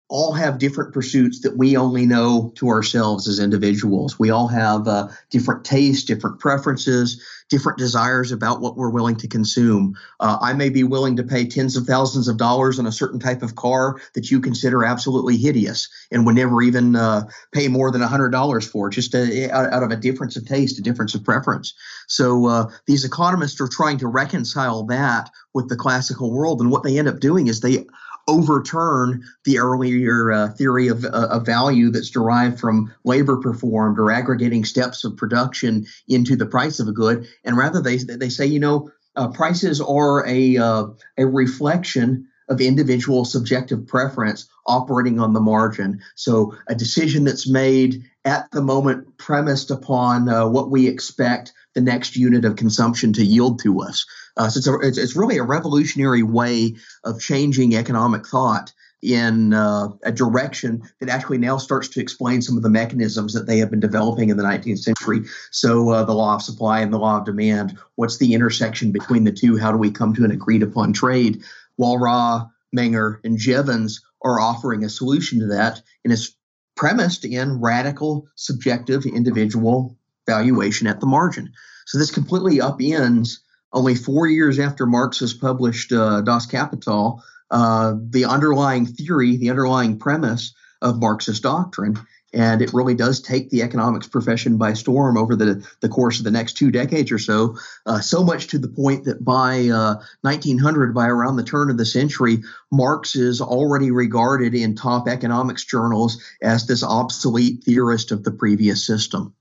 all 0.09 0.33
have 0.33 0.57
different 0.57 0.91
pursuits 0.91 1.41
that 1.41 1.55
we 1.55 1.77
only 1.77 2.05
know 2.05 2.51
to 2.55 2.67
ourselves 2.67 3.27
as 3.27 3.39
individuals. 3.39 4.17
We 4.17 4.31
all 4.31 4.47
have 4.47 4.87
uh, 4.87 5.07
different 5.29 5.63
tastes, 5.63 6.03
different 6.03 6.39
preferences, 6.39 7.23
different 7.47 7.77
desires 7.77 8.31
about 8.31 8.59
what 8.59 8.75
we're 8.75 8.89
willing 8.89 9.17
to 9.17 9.27
consume. 9.27 9.95
Uh, 10.19 10.37
I 10.41 10.53
may 10.53 10.69
be 10.69 10.83
willing 10.83 11.15
to 11.17 11.23
pay 11.23 11.45
tens 11.45 11.77
of 11.77 11.85
thousands 11.85 12.27
of 12.27 12.37
dollars 12.37 12.79
on 12.79 12.87
a 12.87 12.91
certain 12.91 13.19
type 13.19 13.43
of 13.43 13.55
car 13.55 14.01
that 14.15 14.31
you 14.31 14.41
consider 14.41 14.83
absolutely 14.83 15.37
hideous 15.37 15.87
and 16.11 16.25
would 16.25 16.35
never 16.35 16.61
even 16.63 16.95
uh, 16.95 17.27
pay 17.51 17.67
more 17.67 17.91
than 17.91 18.01
$100 18.01 18.69
for, 18.69 18.89
just 18.89 19.13
a, 19.13 19.51
out 19.51 19.83
of 19.83 19.91
a 19.91 19.95
difference 19.95 20.35
of 20.35 20.47
taste, 20.47 20.79
a 20.79 20.81
difference 20.81 21.13
of 21.13 21.23
preference. 21.23 21.75
So 22.07 22.47
uh, 22.47 22.71
these 22.87 23.05
economists 23.05 23.61
are 23.61 23.69
trying 23.69 23.99
to 23.99 24.07
reconcile 24.07 24.83
that 24.85 25.29
with 25.53 25.69
the 25.69 25.75
classical 25.75 26.31
world. 26.31 26.61
And 26.61 26.71
what 26.71 26.83
they 26.83 26.97
end 26.97 27.07
up 27.07 27.19
doing 27.19 27.47
is 27.47 27.59
they 27.59 27.85
overturn 28.29 29.23
the 29.45 29.59
earlier 29.59 30.31
uh, 30.31 30.49
theory 30.49 30.87
of, 30.87 31.03
uh, 31.03 31.27
of 31.31 31.45
value 31.45 31.89
that's 31.89 32.09
derived 32.11 32.59
from 32.59 32.93
labor 33.03 33.37
performed 33.37 33.99
or 33.99 34.11
aggregating 34.11 34.63
steps 34.63 35.03
of 35.03 35.17
production 35.17 35.85
into 36.07 36.35
the 36.35 36.45
price 36.45 36.79
of 36.79 36.87
a 36.87 36.93
good. 36.93 37.27
And 37.43 37.57
rather, 37.57 37.81
they, 37.81 37.97
they 37.97 38.29
say, 38.29 38.45
you 38.45 38.59
know, 38.59 38.91
uh, 39.15 39.29
prices 39.29 39.81
are 39.81 40.25
a, 40.27 40.57
uh, 40.57 40.85
a 41.17 41.25
reflection 41.25 42.27
of 42.47 42.61
individual 42.61 43.25
subjective 43.25 43.85
preference 43.87 44.47
operating 44.65 45.19
on 45.19 45.33
the 45.33 45.39
margin. 45.39 46.01
So 46.15 46.55
a 46.67 46.75
decision 46.75 47.23
that's 47.23 47.49
made 47.49 48.03
at 48.25 48.49
the 48.51 48.61
moment 48.61 49.17
premised 49.17 49.71
upon 49.71 50.29
uh, 50.29 50.47
what 50.47 50.71
we 50.71 50.87
expect 50.87 51.53
the 51.79 51.91
next 51.91 52.17
unit 52.17 52.43
of 52.43 52.57
consumption 52.57 53.13
to 53.13 53.23
yield 53.23 53.59
to 53.59 53.79
us. 53.79 54.05
Uh, 54.35 54.49
so 54.49 54.57
it's, 54.57 54.67
a, 54.67 54.87
it's, 54.87 54.97
it's, 54.97 55.15
really 55.15 55.37
a 55.37 55.43
revolutionary 55.43 56.23
way 56.23 56.75
of 57.05 57.21
changing 57.21 57.73
economic 57.75 58.27
thought 58.27 58.73
in 59.01 59.53
uh, 59.53 59.87
a 60.03 60.11
direction 60.11 60.81
that 60.99 61.07
actually 61.07 61.37
now 61.37 61.57
starts 61.57 61.87
to 61.87 62.01
explain 62.01 62.41
some 62.41 62.57
of 62.57 62.63
the 62.63 62.69
mechanisms 62.69 63.33
that 63.33 63.47
they 63.47 63.57
have 63.59 63.69
been 63.69 63.79
developing 63.79 64.29
in 64.29 64.35
the 64.35 64.43
19th 64.43 64.79
century. 64.79 65.21
So 65.51 65.89
uh, 65.91 66.03
the 66.03 66.13
law 66.13 66.35
of 66.35 66.41
supply 66.41 66.81
and 66.81 66.91
the 66.91 66.99
law 66.99 67.17
of 67.17 67.25
demand, 67.25 67.77
what's 67.95 68.17
the 68.17 68.33
intersection 68.33 68.91
between 68.91 69.23
the 69.23 69.31
two? 69.31 69.55
How 69.55 69.71
do 69.71 69.77
we 69.77 69.89
come 69.89 70.13
to 70.15 70.25
an 70.25 70.31
agreed 70.31 70.63
upon 70.63 70.91
trade? 70.91 71.41
Walras, 71.79 72.49
Menger, 72.75 73.19
and 73.23 73.37
Jevons 73.37 74.01
are 74.21 74.41
offering 74.41 74.83
a 74.83 74.89
solution 74.89 75.39
to 75.39 75.47
that, 75.47 75.81
and 76.03 76.11
it's 76.11 76.35
premised 76.75 77.23
in 77.23 77.61
radical 77.61 78.27
subjective 78.35 79.05
individual 79.05 79.97
valuation 80.29 80.87
at 80.87 80.99
the 80.99 81.07
margin. 81.07 81.51
So 81.85 81.97
this 81.97 82.11
completely 82.11 82.59
upends 82.59 83.39
only 83.73 83.95
four 83.95 84.27
years 84.27 84.59
after 84.59 84.85
Marx 84.85 85.19
has 85.19 85.33
published 85.33 85.91
uh, 85.91 86.21
Das 86.21 86.45
Kapital, 86.45 87.23
uh, 87.51 87.95
the 88.09 88.25
underlying 88.25 88.85
theory, 88.85 89.37
the 89.37 89.49
underlying 89.49 89.97
premise 89.97 90.53
of 90.81 90.99
Marxist 90.99 91.43
doctrine. 91.43 91.97
And 92.31 92.61
it 92.61 92.73
really 92.73 92.93
does 92.93 93.21
take 93.21 93.49
the 93.49 93.63
economics 93.63 94.07
profession 94.07 94.57
by 94.57 94.73
storm 94.73 95.17
over 95.17 95.35
the, 95.35 95.67
the 95.81 95.89
course 95.89 96.19
of 96.19 96.25
the 96.25 96.31
next 96.31 96.53
two 96.57 96.69
decades 96.69 97.11
or 97.11 97.17
so, 97.17 97.57
uh, 97.87 98.01
so 98.01 98.23
much 98.23 98.47
to 98.47 98.59
the 98.59 98.67
point 98.67 99.05
that 99.05 99.25
by 99.25 99.67
uh, 99.69 99.95
1900, 100.21 100.93
by 100.93 101.07
around 101.07 101.37
the 101.37 101.43
turn 101.43 101.71
of 101.71 101.77
the 101.77 101.85
century, 101.85 102.43
Marx 102.71 103.15
is 103.15 103.41
already 103.41 103.89
regarded 103.89 104.53
in 104.53 104.75
top 104.75 105.07
economics 105.07 105.65
journals 105.65 106.21
as 106.41 106.67
this 106.67 106.83
obsolete 106.83 107.63
theorist 107.63 108.11
of 108.11 108.23
the 108.23 108.31
previous 108.31 108.85
system. 108.85 109.33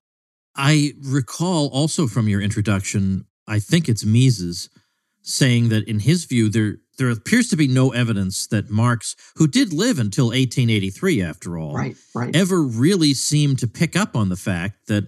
I 0.59 0.93
recall 1.00 1.69
also 1.69 2.09
from 2.09 2.29
your 2.29 2.43
introduction, 2.43 3.27
I 3.47 3.61
think 3.61 3.88
it's 3.88 4.05
Mises, 4.05 4.69
saying 5.23 5.69
that 5.69 5.88
in 5.88 6.00
his 6.00 6.25
view, 6.25 6.49
there 6.49 6.79
there 6.99 7.11
appears 7.11 7.49
to 7.49 7.57
be 7.57 7.69
no 7.69 7.91
evidence 7.91 8.49
that 8.49 8.71
Marx, 8.71 9.15
who 9.37 9.47
did 9.47 9.73
live 9.73 10.00
until 10.00 10.27
1883 10.27 11.23
after 11.23 11.57
all, 11.57 11.75
right, 11.75 11.97
right. 12.12 12.35
ever 12.35 12.61
really 12.61 13.15
seemed 13.15 13.61
to 13.61 13.69
pick 13.69 13.95
up 13.95 14.17
on 14.17 14.31
the 14.31 14.37
fact 14.37 14.88
that 14.88 15.05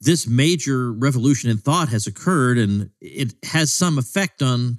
this 0.00 0.26
major 0.26 0.90
revolution 0.92 1.50
in 1.50 1.58
thought 1.58 1.90
has 1.90 2.06
occurred 2.06 2.56
and 2.56 2.88
it 3.02 3.34
has 3.44 3.70
some 3.70 3.98
effect 3.98 4.40
on 4.40 4.78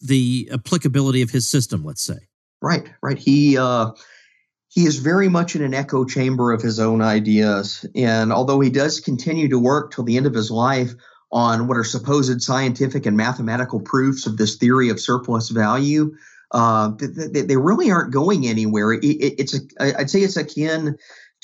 the 0.00 0.48
applicability 0.52 1.20
of 1.20 1.30
his 1.30 1.48
system, 1.48 1.84
let's 1.84 2.02
say. 2.02 2.28
Right, 2.62 2.92
right. 3.02 3.18
He 3.18 3.58
uh, 3.58 3.90
he 4.68 4.84
is 4.84 4.98
very 4.98 5.28
much 5.28 5.56
in 5.56 5.62
an 5.62 5.74
echo 5.74 6.04
chamber 6.04 6.52
of 6.52 6.62
his 6.62 6.78
own 6.78 7.00
ideas, 7.00 7.86
and 7.94 8.32
although 8.32 8.60
he 8.60 8.70
does 8.70 9.00
continue 9.00 9.48
to 9.48 9.58
work 9.58 9.92
till 9.92 10.04
the 10.04 10.16
end 10.16 10.26
of 10.26 10.34
his 10.34 10.50
life 10.50 10.92
on 11.30 11.68
what 11.68 11.76
are 11.76 11.84
supposed 11.84 12.42
scientific 12.42 13.06
and 13.06 13.16
mathematical 13.16 13.80
proofs 13.80 14.26
of 14.26 14.36
this 14.36 14.56
theory 14.56 14.88
of 14.88 15.00
surplus 15.00 15.50
value, 15.50 16.14
uh, 16.52 16.90
they, 16.98 17.42
they, 17.42 17.56
really 17.56 17.90
aren't 17.90 18.12
going 18.12 18.46
anywhere. 18.46 18.92
It, 18.92 19.04
it, 19.04 19.34
it's 19.38 19.54
a, 19.54 20.00
I'd 20.00 20.08
say 20.08 20.20
it's 20.20 20.36
akin 20.36 20.96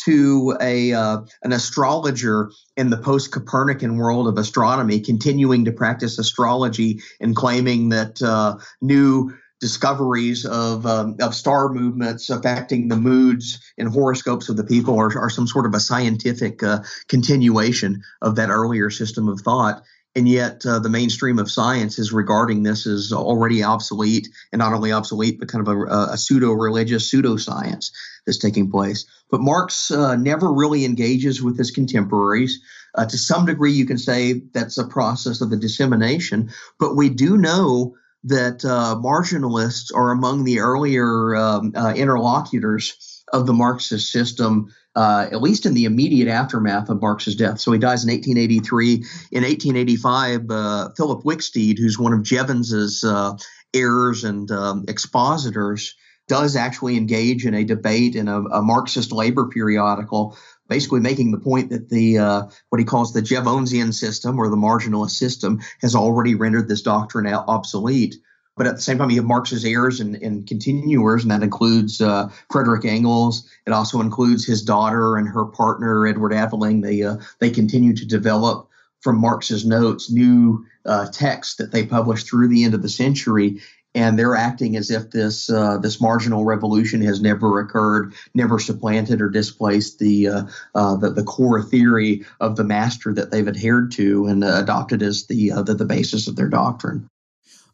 to 0.05 0.57
a 0.61 0.93
uh, 0.93 1.19
an 1.43 1.53
astrologer 1.53 2.51
in 2.77 2.91
the 2.91 2.97
post 2.97 3.33
Copernican 3.33 3.97
world 3.97 4.27
of 4.27 4.39
astronomy, 4.39 5.01
continuing 5.01 5.65
to 5.67 5.73
practice 5.73 6.19
astrology 6.19 7.01
and 7.21 7.37
claiming 7.37 7.91
that 7.91 8.21
uh, 8.23 8.57
new 8.81 9.33
discoveries 9.65 10.45
of 10.45 10.85
um, 10.85 11.17
of 11.21 11.35
star 11.35 11.71
movements 11.71 12.29
affecting 12.29 12.89
the 12.89 12.97
moods 12.97 13.59
and 13.79 13.89
horoscopes 13.89 14.51
of 14.51 14.59
the 14.59 14.65
people 14.65 15.01
are, 15.01 15.19
are 15.19 15.31
some 15.31 15.47
sort 15.47 15.65
of 15.65 15.73
a 15.73 15.81
scientific 15.81 16.63
uh, 16.63 16.81
continuation 17.09 18.03
of 18.21 18.37
that 18.37 18.51
earlier 18.51 18.91
system 18.91 19.27
of 19.27 19.41
thought. 19.41 19.83
And 20.15 20.29
yet 20.29 20.67
uh, 20.67 20.81
the 20.81 20.91
mainstream 20.91 21.39
of 21.39 21.51
science 21.51 21.99
is 21.99 22.13
regarding 22.13 22.63
this 22.63 22.87
as 22.87 23.11
already 23.11 23.65
obsolete 23.65 24.29
and 24.53 24.59
not 24.59 24.75
only 24.75 24.93
obsolete 24.93 25.39
but 25.39 25.49
kind 25.49 25.67
of 25.67 25.75
a, 25.75 26.13
a 26.13 26.19
pseudo-religious 26.19 27.11
pseudoscience 27.11 27.91
that's 28.27 28.39
taking 28.39 28.71
place. 28.71 29.07
But 29.31 29.41
marx 29.41 29.91
uh, 29.91 30.17
never 30.17 30.53
really 30.53 30.85
engages 30.85 31.43
with 31.43 31.57
his 31.57 31.71
contemporaries. 31.71 32.61
Uh, 32.95 33.07
to 33.07 33.17
some 33.17 33.47
degree 33.47 33.73
you 33.73 33.87
can 33.87 33.97
say 33.97 34.43
that's 34.53 34.77
a 34.77 34.87
process 34.87 35.41
of 35.41 35.49
the 35.49 35.57
dissemination 35.57 36.51
but 36.79 36.95
we 36.95 37.09
do 37.09 37.39
know 37.39 37.97
that 38.25 38.65
uh, 38.65 38.97
marginalists 38.97 39.95
are 39.95 40.11
among 40.11 40.45
the 40.45 40.61
earlier 40.61 41.37
um, 41.37 41.73
uh, 41.75 41.93
interlocutors 41.95 43.23
of 43.33 43.47
the 43.47 43.53
marxist 43.53 44.11
system 44.11 44.73
uh, 44.97 45.27
at 45.33 45.43
least 45.43 45.67
in 45.67 45.75
the 45.75 45.85
immediate 45.85 46.29
aftermath 46.29 46.89
of 46.89 47.01
Marx's 47.01 47.35
death. 47.35 47.59
So 47.59 47.73
he 47.73 47.79
dies 47.79 48.05
in 48.05 48.11
1883. 48.11 48.95
In 49.33 49.43
1885, 49.43 50.51
uh, 50.51 50.89
Philip 50.97 51.25
Wicksteed, 51.25 51.79
who's 51.79 51.99
one 51.99 52.13
of 52.13 52.21
Jevons's 52.21 53.03
uh, 53.03 53.37
heirs 53.73 54.23
and 54.23 54.51
um, 54.51 54.85
expositors, 54.87 55.97
does 56.29 56.57
actually 56.57 56.97
engage 56.97 57.45
in 57.45 57.55
a 57.55 57.65
debate 57.65 58.15
in 58.17 58.29
a, 58.29 58.41
a, 58.41 58.63
Marxist 58.63 59.13
labor 59.13 59.49
periodical, 59.49 60.39
basically 60.69 61.01
making 61.01 61.31
the 61.31 61.39
point 61.39 61.71
that 61.71 61.89
the 61.89 62.19
uh, 62.19 62.43
what 62.71 62.79
he 62.79 62.85
calls 62.85 63.13
the 63.13 63.21
Jevonsian 63.21 63.93
system 63.93 64.39
or 64.39 64.49
the 64.49 64.57
marginalist 64.57 65.13
system 65.13 65.61
has 65.81 65.95
already 65.95 66.35
rendered 66.35 66.69
this 66.69 66.83
doctrine 66.83 67.27
obsolete. 67.27 68.17
But 68.57 68.69
at 68.69 68.77
the 68.77 68.83
same 68.83 68.99
time, 68.99 69.11
you 69.11 69.17
have 69.17 69.25
Marx's 69.25 69.65
heirs 69.65 69.99
and, 69.99 70.15
and 70.15 70.47
continuers, 70.47 71.23
and 71.23 71.31
that 71.33 71.43
includes 71.43 72.01
uh, 72.01 72.29
Frederick 72.51 72.85
Engels. 72.85 73.49
It 73.67 73.73
also 73.73 74.01
includes 74.01 74.47
his 74.47 74.63
daughter 74.63 75.17
and 75.17 75.29
her 75.29 75.45
partner, 75.45 76.07
Edward 76.07 76.33
Aveling. 76.33 76.81
They, 76.81 77.03
uh, 77.03 77.17
they 77.41 77.51
continue 77.51 77.97
to 77.97 78.07
develop 78.07 78.69
from 79.01 79.19
Marx's 79.19 79.67
notes 79.67 80.11
new 80.11 80.65
uh, 80.87 81.09
texts 81.11 81.57
that 81.57 81.73
they 81.73 81.85
published 81.85 82.29
through 82.29 82.49
the 82.49 82.63
end 82.63 82.75
of 82.75 82.83
the 82.83 82.89
century. 82.89 83.61
And 83.95 84.19
they're 84.19 84.35
acting 84.35 84.77
as 84.77 84.91
if 84.91 85.11
this 85.11 85.49
uh, 85.49 85.79
this 85.79 86.01
marginal 86.01 86.45
revolution 86.45 87.01
has 87.03 87.21
never 87.21 87.61
occurred, 87.61 88.13
never 88.35 88.59
supplanted 88.59 89.21
or 89.21 89.29
displaced 89.29 90.01
the, 90.01 90.29
uh, 90.29 90.43
uh, 90.75 90.97
the, 90.97 91.11
the 91.11 91.23
core 91.23 91.63
theory 91.63 92.25
of 92.41 92.57
the 92.57 92.65
master 92.65 93.15
that 93.15 93.31
they've 93.31 93.47
adhered 93.47 93.93
to 93.93 94.27
and 94.27 94.43
adopted 94.43 95.03
as 95.03 95.27
the, 95.27 95.51
the 95.65 95.75
the 95.75 95.85
basis 95.85 96.27
of 96.27 96.35
their 96.35 96.49
doctrine. 96.49 97.09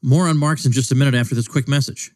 More 0.02 0.28
on 0.28 0.38
Marx 0.38 0.66
in 0.66 0.72
just 0.72 0.92
a 0.92 0.94
minute 0.94 1.14
after 1.14 1.34
this 1.34 1.48
quick 1.48 1.68
message. 1.68 2.12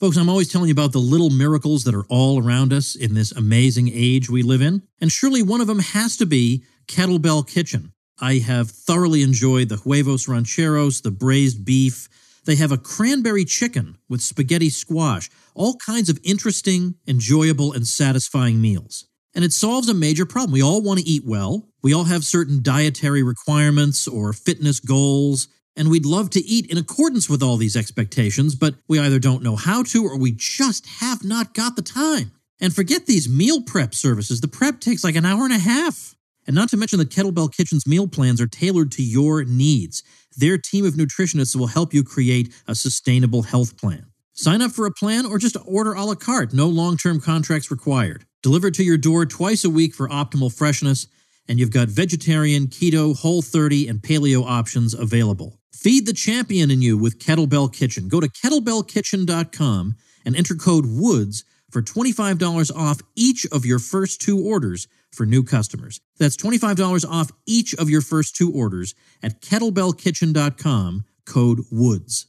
Folks, 0.00 0.16
I'm 0.16 0.30
always 0.30 0.50
telling 0.50 0.68
you 0.68 0.72
about 0.72 0.92
the 0.92 0.98
little 0.98 1.28
miracles 1.28 1.84
that 1.84 1.94
are 1.94 2.06
all 2.08 2.42
around 2.42 2.72
us 2.72 2.94
in 2.94 3.12
this 3.12 3.32
amazing 3.32 3.90
age 3.92 4.30
we 4.30 4.42
live 4.42 4.62
in, 4.62 4.82
and 4.98 5.12
surely 5.12 5.42
one 5.42 5.60
of 5.60 5.66
them 5.66 5.80
has 5.80 6.16
to 6.16 6.26
be 6.26 6.64
Kettlebell 6.86 7.46
Kitchen. 7.46 7.92
I 8.18 8.34
have 8.38 8.70
thoroughly 8.70 9.22
enjoyed 9.22 9.68
the 9.68 9.76
huevos 9.76 10.26
rancheros, 10.26 11.02
the 11.02 11.10
braised 11.10 11.64
beef. 11.66 12.08
They 12.44 12.56
have 12.56 12.72
a 12.72 12.78
cranberry 12.78 13.44
chicken 13.44 13.98
with 14.08 14.22
spaghetti 14.22 14.70
squash, 14.70 15.30
all 15.54 15.76
kinds 15.76 16.08
of 16.08 16.18
interesting, 16.22 16.94
enjoyable, 17.06 17.72
and 17.72 17.86
satisfying 17.86 18.60
meals. 18.60 19.06
And 19.34 19.44
it 19.44 19.52
solves 19.52 19.88
a 19.88 19.94
major 19.94 20.26
problem. 20.26 20.52
We 20.52 20.62
all 20.62 20.82
want 20.82 21.00
to 21.00 21.06
eat 21.06 21.22
well. 21.24 21.68
We 21.82 21.94
all 21.94 22.04
have 22.04 22.24
certain 22.24 22.62
dietary 22.62 23.22
requirements 23.22 24.08
or 24.08 24.32
fitness 24.32 24.80
goals 24.80 25.48
and 25.76 25.90
we'd 25.90 26.06
love 26.06 26.30
to 26.30 26.44
eat 26.44 26.70
in 26.70 26.78
accordance 26.78 27.28
with 27.28 27.42
all 27.42 27.56
these 27.56 27.76
expectations, 27.76 28.54
but 28.54 28.74
we 28.88 28.98
either 28.98 29.18
don't 29.18 29.42
know 29.42 29.56
how 29.56 29.82
to 29.84 30.04
or 30.04 30.18
we 30.18 30.32
just 30.32 30.86
have 31.00 31.24
not 31.24 31.54
got 31.54 31.76
the 31.76 31.82
time. 31.82 32.32
And 32.60 32.74
forget 32.74 33.06
these 33.06 33.28
meal 33.28 33.62
prep 33.62 33.94
services. 33.94 34.40
The 34.40 34.48
prep 34.48 34.80
takes 34.80 35.02
like 35.02 35.16
an 35.16 35.24
hour 35.24 35.44
and 35.44 35.54
a 35.54 35.58
half. 35.58 36.14
And 36.46 36.56
not 36.56 36.68
to 36.70 36.76
mention 36.76 36.98
that 36.98 37.10
Kettlebell 37.10 37.54
Kitchen's 37.54 37.86
meal 37.86 38.08
plans 38.08 38.40
are 38.40 38.46
tailored 38.46 38.90
to 38.92 39.02
your 39.02 39.44
needs. 39.44 40.02
Their 40.36 40.58
team 40.58 40.84
of 40.84 40.94
nutritionists 40.94 41.54
will 41.54 41.68
help 41.68 41.92
you 41.92 42.02
create 42.02 42.54
a 42.66 42.74
sustainable 42.74 43.42
health 43.42 43.76
plan. 43.76 44.06
Sign 44.32 44.62
up 44.62 44.72
for 44.72 44.86
a 44.86 44.90
plan 44.90 45.26
or 45.26 45.38
just 45.38 45.56
order 45.66 45.92
a 45.92 46.04
la 46.04 46.14
carte. 46.14 46.54
No 46.54 46.66
long 46.66 46.96
term 46.96 47.20
contracts 47.20 47.70
required. 47.70 48.24
Delivered 48.42 48.74
to 48.74 48.84
your 48.84 48.96
door 48.96 49.26
twice 49.26 49.64
a 49.64 49.70
week 49.70 49.94
for 49.94 50.08
optimal 50.08 50.52
freshness. 50.52 51.06
And 51.46 51.58
you've 51.58 51.72
got 51.72 51.88
vegetarian, 51.88 52.68
keto, 52.68 53.16
whole 53.18 53.42
30, 53.42 53.88
and 53.88 54.00
paleo 54.00 54.44
options 54.46 54.94
available. 54.94 55.58
Feed 55.74 56.06
the 56.06 56.12
champion 56.12 56.70
in 56.70 56.80
you 56.80 56.96
with 56.96 57.18
Kettlebell 57.18 57.72
Kitchen. 57.72 58.08
Go 58.08 58.20
to 58.20 58.28
kettlebellkitchen.com 58.28 59.96
and 60.24 60.36
enter 60.36 60.54
code 60.54 60.86
WOODS 60.86 61.44
for 61.70 61.82
$25 61.82 62.74
off 62.74 63.00
each 63.16 63.46
of 63.46 63.66
your 63.66 63.78
first 63.78 64.20
two 64.20 64.38
orders 64.38 64.88
for 65.12 65.26
new 65.26 65.42
customers. 65.42 66.00
That's 66.18 66.36
$25 66.36 67.08
off 67.08 67.30
each 67.46 67.74
of 67.74 67.90
your 67.90 68.00
first 68.00 68.36
two 68.36 68.52
orders 68.52 68.94
at 69.22 69.40
kettlebellkitchen.com, 69.40 71.04
code 71.26 71.60
WOODS. 71.70 72.26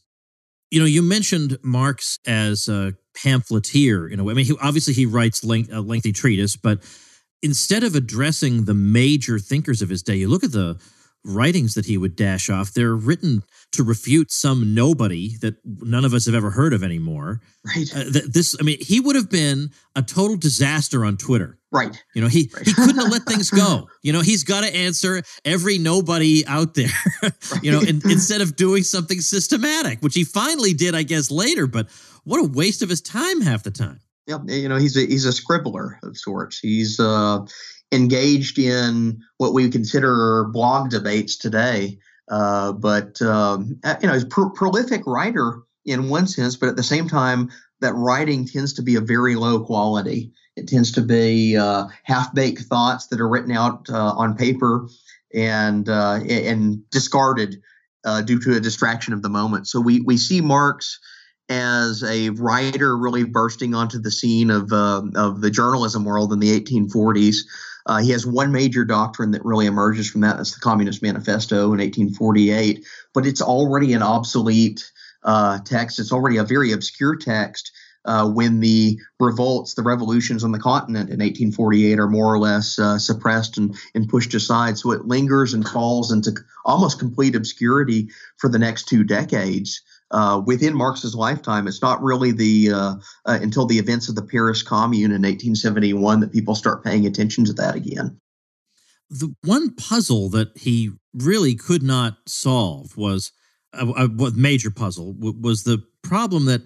You 0.69 0.79
know, 0.79 0.85
you 0.85 1.01
mentioned 1.01 1.57
Marx 1.63 2.19
as 2.25 2.69
a 2.69 2.95
pamphleteer 3.13 4.07
in 4.07 4.19
a 4.19 4.23
way. 4.23 4.31
I 4.31 4.35
mean, 4.35 4.45
he, 4.45 4.55
obviously 4.61 4.93
he 4.93 5.05
writes 5.05 5.43
length, 5.43 5.71
a 5.71 5.81
lengthy 5.81 6.13
treatise, 6.13 6.55
but 6.55 6.81
instead 7.41 7.83
of 7.83 7.95
addressing 7.95 8.65
the 8.65 8.73
major 8.73 9.37
thinkers 9.37 9.81
of 9.81 9.89
his 9.89 10.01
day, 10.01 10.15
you 10.15 10.27
look 10.27 10.43
at 10.43 10.51
the 10.51 10.79
writings 11.23 11.75
that 11.75 11.85
he 11.85 11.97
would 11.97 12.15
dash 12.15 12.49
off, 12.49 12.73
they're 12.73 12.95
written 12.95 13.43
to 13.73 13.83
refute 13.83 14.31
some 14.31 14.73
nobody 14.73 15.37
that 15.37 15.55
none 15.65 16.05
of 16.05 16.13
us 16.13 16.25
have 16.25 16.35
ever 16.35 16.51
heard 16.51 16.73
of 16.73 16.83
anymore. 16.83 17.41
Right. 17.63 17.87
Uh, 17.95 18.03
th- 18.11 18.25
this, 18.25 18.55
I 18.59 18.63
mean, 18.63 18.77
he 18.81 18.99
would 18.99 19.15
have 19.15 19.29
been 19.29 19.71
a 19.95 20.01
total 20.01 20.35
disaster 20.35 21.05
on 21.05 21.17
Twitter. 21.17 21.57
Right. 21.71 22.03
You 22.15 22.21
know, 22.21 22.27
he 22.27 22.49
right. 22.53 22.65
he 22.65 22.73
couldn't 22.73 22.97
have 22.97 23.11
let 23.11 23.23
things 23.23 23.49
go. 23.49 23.87
You 24.03 24.13
know, 24.13 24.21
he's 24.21 24.43
got 24.43 24.61
to 24.63 24.75
answer 24.75 25.21
every 25.45 25.77
nobody 25.77 26.43
out 26.47 26.73
there. 26.73 26.89
right. 27.21 27.33
You 27.63 27.71
know, 27.71 27.81
in, 27.81 28.01
instead 28.09 28.41
of 28.41 28.55
doing 28.55 28.81
something 28.81 29.21
systematic, 29.21 29.99
which 29.99 30.15
he 30.15 30.23
finally 30.23 30.73
did, 30.73 30.95
I 30.95 31.03
guess, 31.03 31.29
later. 31.29 31.67
But 31.67 31.87
what 32.23 32.39
a 32.39 32.47
waste 32.47 32.81
of 32.81 32.89
his 32.89 32.99
time 32.99 33.41
half 33.41 33.61
the 33.61 33.69
time. 33.69 33.99
Yeah, 34.31 34.55
you 34.55 34.69
know, 34.69 34.77
he's 34.77 34.97
a 34.97 35.01
he's 35.01 35.25
a 35.25 35.33
scribbler 35.33 35.97
of 36.03 36.17
sorts. 36.17 36.59
He's 36.59 36.99
uh 36.99 37.45
engaged 37.91 38.57
in 38.57 39.21
what 39.37 39.53
we 39.53 39.69
consider 39.69 40.45
blog 40.45 40.89
debates 40.89 41.37
today. 41.37 41.99
Uh, 42.29 42.71
but 42.71 43.21
um, 43.21 43.79
you 44.01 44.07
know, 44.07 44.13
he's 44.13 44.23
a 44.23 44.27
pro- 44.27 44.49
prolific 44.51 45.05
writer 45.05 45.63
in 45.85 46.07
one 46.07 46.27
sense, 46.27 46.55
but 46.55 46.69
at 46.69 46.77
the 46.77 46.83
same 46.83 47.09
time, 47.09 47.49
that 47.81 47.93
writing 47.93 48.47
tends 48.47 48.73
to 48.73 48.81
be 48.81 48.95
a 48.95 49.01
very 49.01 49.35
low 49.35 49.65
quality. 49.65 50.31
It 50.55 50.67
tends 50.67 50.93
to 50.93 51.01
be 51.01 51.57
uh, 51.57 51.87
half-baked 52.03 52.61
thoughts 52.61 53.07
that 53.07 53.19
are 53.19 53.27
written 53.27 53.51
out 53.51 53.89
uh, 53.89 54.13
on 54.13 54.37
paper 54.37 54.87
and 55.33 55.89
uh, 55.89 56.19
and 56.29 56.89
discarded 56.91 57.61
uh, 58.05 58.21
due 58.21 58.39
to 58.39 58.55
a 58.55 58.59
distraction 58.59 59.13
of 59.13 59.21
the 59.21 59.29
moment. 59.29 59.67
So 59.67 59.81
we 59.81 60.01
we 60.01 60.17
see 60.17 60.41
Marx 60.41 60.99
as 61.51 62.01
a 62.03 62.29
writer 62.29 62.97
really 62.97 63.25
bursting 63.25 63.75
onto 63.75 63.99
the 63.99 64.09
scene 64.09 64.49
of 64.49 64.71
uh, 64.71 65.01
of 65.15 65.41
the 65.41 65.51
journalism 65.51 66.05
world 66.05 66.31
in 66.31 66.39
the 66.39 66.59
1840s. 66.59 67.39
Uh, 67.85 67.97
he 67.97 68.11
has 68.11 68.25
one 68.25 68.51
major 68.51 68.85
doctrine 68.85 69.31
that 69.31 69.43
really 69.43 69.65
emerges 69.65 70.09
from 70.09 70.21
that. 70.21 70.37
That's 70.37 70.53
the 70.53 70.61
Communist 70.61 71.01
Manifesto 71.01 71.73
in 71.73 71.79
1848. 71.79 72.85
But 73.13 73.25
it's 73.25 73.41
already 73.41 73.93
an 73.93 74.01
obsolete 74.01 74.89
uh, 75.23 75.59
text. 75.65 75.99
It's 75.99 76.13
already 76.13 76.37
a 76.37 76.43
very 76.43 76.71
obscure 76.71 77.17
text 77.17 77.71
uh, 78.05 78.29
when 78.29 78.59
the 78.61 78.99
revolts, 79.19 79.73
the 79.73 79.83
revolutions 79.83 80.43
on 80.43 80.51
the 80.51 80.59
continent 80.59 81.09
in 81.09 81.19
1848 81.19 81.99
are 81.99 82.07
more 82.07 82.33
or 82.33 82.39
less 82.39 82.79
uh, 82.79 82.97
suppressed 82.97 83.57
and, 83.57 83.75
and 83.93 84.07
pushed 84.07 84.33
aside. 84.35 84.77
So 84.77 84.91
it 84.91 85.05
lingers 85.05 85.53
and 85.53 85.67
falls 85.67 86.11
into 86.11 86.31
almost 86.63 86.99
complete 86.99 87.35
obscurity 87.35 88.09
for 88.37 88.47
the 88.47 88.59
next 88.59 88.87
two 88.87 89.03
decades 89.03 89.81
uh, 90.11 90.41
within 90.45 90.75
Marx's 90.75 91.15
lifetime. 91.15 91.67
It's 91.67 91.81
not 91.81 92.01
really 92.01 92.31
the 92.31 92.71
uh, 92.71 92.95
uh, 93.25 93.39
until 93.41 93.65
the 93.65 93.79
events 93.79 94.09
of 94.09 94.15
the 94.15 94.21
Paris 94.21 94.61
Commune 94.61 95.11
in 95.11 95.21
1871 95.21 96.19
that 96.19 96.31
people 96.31 96.55
start 96.55 96.83
paying 96.83 97.05
attention 97.05 97.45
to 97.45 97.53
that 97.53 97.75
again. 97.75 98.19
The 99.09 99.33
one 99.43 99.73
puzzle 99.75 100.29
that 100.29 100.57
he 100.57 100.91
really 101.13 101.55
could 101.55 101.83
not 101.83 102.17
solve 102.27 102.95
was 102.95 103.31
a, 103.73 103.85
a 103.85 104.31
major 104.31 104.71
puzzle 104.71 105.15
was 105.17 105.63
the 105.63 105.83
problem 106.03 106.45
that 106.45 106.61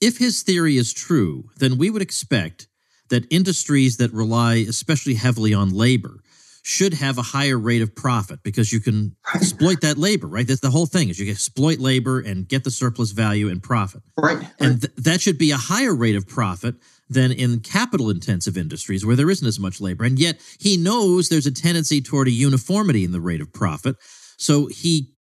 if 0.00 0.18
his 0.18 0.42
theory 0.42 0.76
is 0.76 0.92
true, 0.92 1.44
then 1.58 1.78
we 1.78 1.90
would 1.90 2.02
expect 2.02 2.66
that 3.08 3.30
industries 3.30 3.98
that 3.98 4.12
rely 4.12 4.54
especially 4.54 5.14
heavily 5.14 5.52
on 5.52 5.70
labor 5.70 6.22
should 6.62 6.94
have 6.94 7.18
a 7.18 7.22
higher 7.22 7.58
rate 7.58 7.82
of 7.82 7.94
profit 7.94 8.40
because 8.44 8.72
you 8.72 8.80
can 8.80 9.16
exploit 9.34 9.80
that 9.80 9.98
labor, 9.98 10.28
right? 10.28 10.46
That's 10.46 10.60
the 10.60 10.70
whole 10.70 10.86
thing 10.86 11.08
is 11.08 11.18
you 11.18 11.30
exploit 11.30 11.78
labor 11.78 12.20
and 12.20 12.48
get 12.48 12.64
the 12.64 12.70
surplus 12.70 13.10
value 13.10 13.48
and 13.48 13.62
profit. 13.62 14.02
Right. 14.16 14.38
And 14.60 14.80
th- 14.80 14.94
that 14.98 15.20
should 15.20 15.38
be 15.38 15.50
a 15.50 15.56
higher 15.56 15.94
rate 15.94 16.16
of 16.16 16.26
profit 16.26 16.76
than 17.10 17.32
in 17.32 17.60
capital 17.60 18.10
intensive 18.10 18.56
industries 18.56 19.04
where 19.04 19.16
there 19.16 19.30
isn't 19.30 19.46
as 19.46 19.58
much 19.58 19.80
labor. 19.80 20.04
And 20.04 20.18
yet 20.18 20.40
he 20.58 20.76
knows 20.76 21.28
there's 21.28 21.46
a 21.46 21.52
tendency 21.52 22.00
toward 22.00 22.28
a 22.28 22.32
uniformity 22.32 23.04
in 23.04 23.12
the 23.12 23.20
rate 23.20 23.40
of 23.40 23.52
profit. 23.52 23.96
So 24.38 24.66
he 24.66 25.12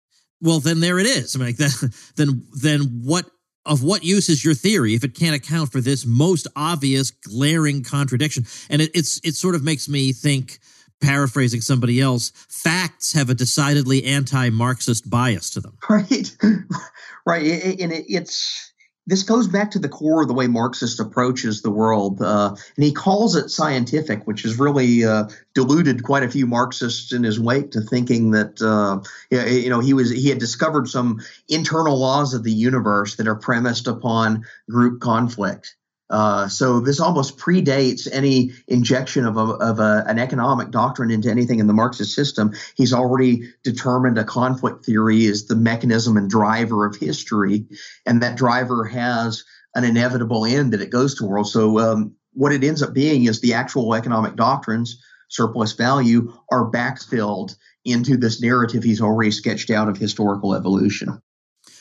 well 0.41 0.59
then 0.59 0.79
there 0.79 0.99
it 0.99 1.07
is. 1.07 1.35
I 1.35 1.39
mean 1.39 1.47
like 1.49 1.57
that, 1.57 1.93
then 2.15 2.45
then 2.53 3.01
what 3.03 3.25
of 3.65 3.83
what 3.83 4.03
use 4.03 4.29
is 4.29 4.43
your 4.43 4.55
theory 4.55 4.95
if 4.95 5.03
it 5.03 5.15
can't 5.15 5.35
account 5.35 5.71
for 5.71 5.81
this 5.81 6.05
most 6.05 6.47
obvious 6.55 7.11
glaring 7.11 7.83
contradiction? 7.83 8.45
And 8.69 8.81
it, 8.81 8.91
it's 8.93 9.19
it 9.23 9.35
sort 9.35 9.55
of 9.55 9.63
makes 9.63 9.89
me 9.89 10.13
think 10.13 10.59
paraphrasing 11.01 11.61
somebody 11.61 11.99
else, 11.99 12.31
facts 12.47 13.13
have 13.13 13.29
a 13.29 13.33
decidedly 13.33 14.05
anti-Marxist 14.05 15.09
bias 15.09 15.49
to 15.51 15.61
them. 15.61 15.77
Right, 15.89 16.35
right, 17.25 17.43
and 17.43 17.91
it, 17.91 18.05
it's 18.07 18.71
this 19.07 19.23
goes 19.23 19.47
back 19.47 19.71
to 19.71 19.79
the 19.79 19.89
core 19.89 20.21
of 20.21 20.27
the 20.27 20.33
way 20.33 20.47
Marxist 20.47 20.99
approaches 20.99 21.61
the 21.61 21.71
world, 21.71 22.21
uh, 22.21 22.55
and 22.75 22.85
he 22.85 22.93
calls 22.93 23.35
it 23.35 23.49
scientific, 23.49 24.25
which 24.27 24.43
has 24.43 24.59
really 24.59 25.03
uh, 25.03 25.25
deluded 25.55 26.03
quite 26.03 26.23
a 26.23 26.29
few 26.29 26.45
Marxists 26.45 27.11
in 27.11 27.23
his 27.23 27.39
wake 27.39 27.71
to 27.71 27.81
thinking 27.81 28.31
that 28.31 28.61
uh, 28.61 29.01
you 29.31 29.69
know 29.69 29.79
he 29.79 29.93
was 29.93 30.11
he 30.11 30.29
had 30.29 30.37
discovered 30.37 30.87
some 30.87 31.19
internal 31.49 31.99
laws 31.99 32.33
of 32.33 32.43
the 32.43 32.51
universe 32.51 33.15
that 33.15 33.27
are 33.27 33.35
premised 33.35 33.87
upon 33.87 34.45
group 34.69 35.01
conflict. 35.01 35.75
Uh, 36.11 36.49
so 36.49 36.81
this 36.81 36.99
almost 36.99 37.37
predates 37.37 38.07
any 38.11 38.51
injection 38.67 39.25
of, 39.25 39.37
a, 39.37 39.39
of 39.39 39.79
a, 39.79 40.03
an 40.07 40.19
economic 40.19 40.69
doctrine 40.69 41.09
into 41.09 41.29
anything 41.29 41.59
in 41.59 41.67
the 41.67 41.73
Marxist 41.73 42.13
system. 42.13 42.53
He's 42.75 42.91
already 42.91 43.49
determined 43.63 44.17
a 44.17 44.25
conflict 44.25 44.85
theory 44.85 45.23
is 45.23 45.47
the 45.47 45.55
mechanism 45.55 46.17
and 46.17 46.29
driver 46.29 46.85
of 46.85 46.97
history, 46.97 47.65
and 48.05 48.21
that 48.21 48.35
driver 48.35 48.83
has 48.85 49.45
an 49.73 49.85
inevitable 49.85 50.45
end 50.45 50.73
that 50.73 50.81
it 50.81 50.89
goes 50.89 51.15
toward. 51.15 51.47
So 51.47 51.79
um, 51.79 52.15
what 52.33 52.51
it 52.51 52.63
ends 52.63 52.83
up 52.83 52.93
being 52.93 53.23
is 53.23 53.39
the 53.39 53.53
actual 53.53 53.95
economic 53.95 54.35
doctrines, 54.35 55.01
surplus 55.29 55.71
value, 55.71 56.33
are 56.51 56.69
backfilled 56.69 57.55
into 57.85 58.17
this 58.17 58.41
narrative 58.41 58.83
he's 58.83 59.01
already 59.01 59.31
sketched 59.31 59.69
out 59.69 59.87
of 59.87 59.97
historical 59.97 60.53
evolution. 60.53 61.21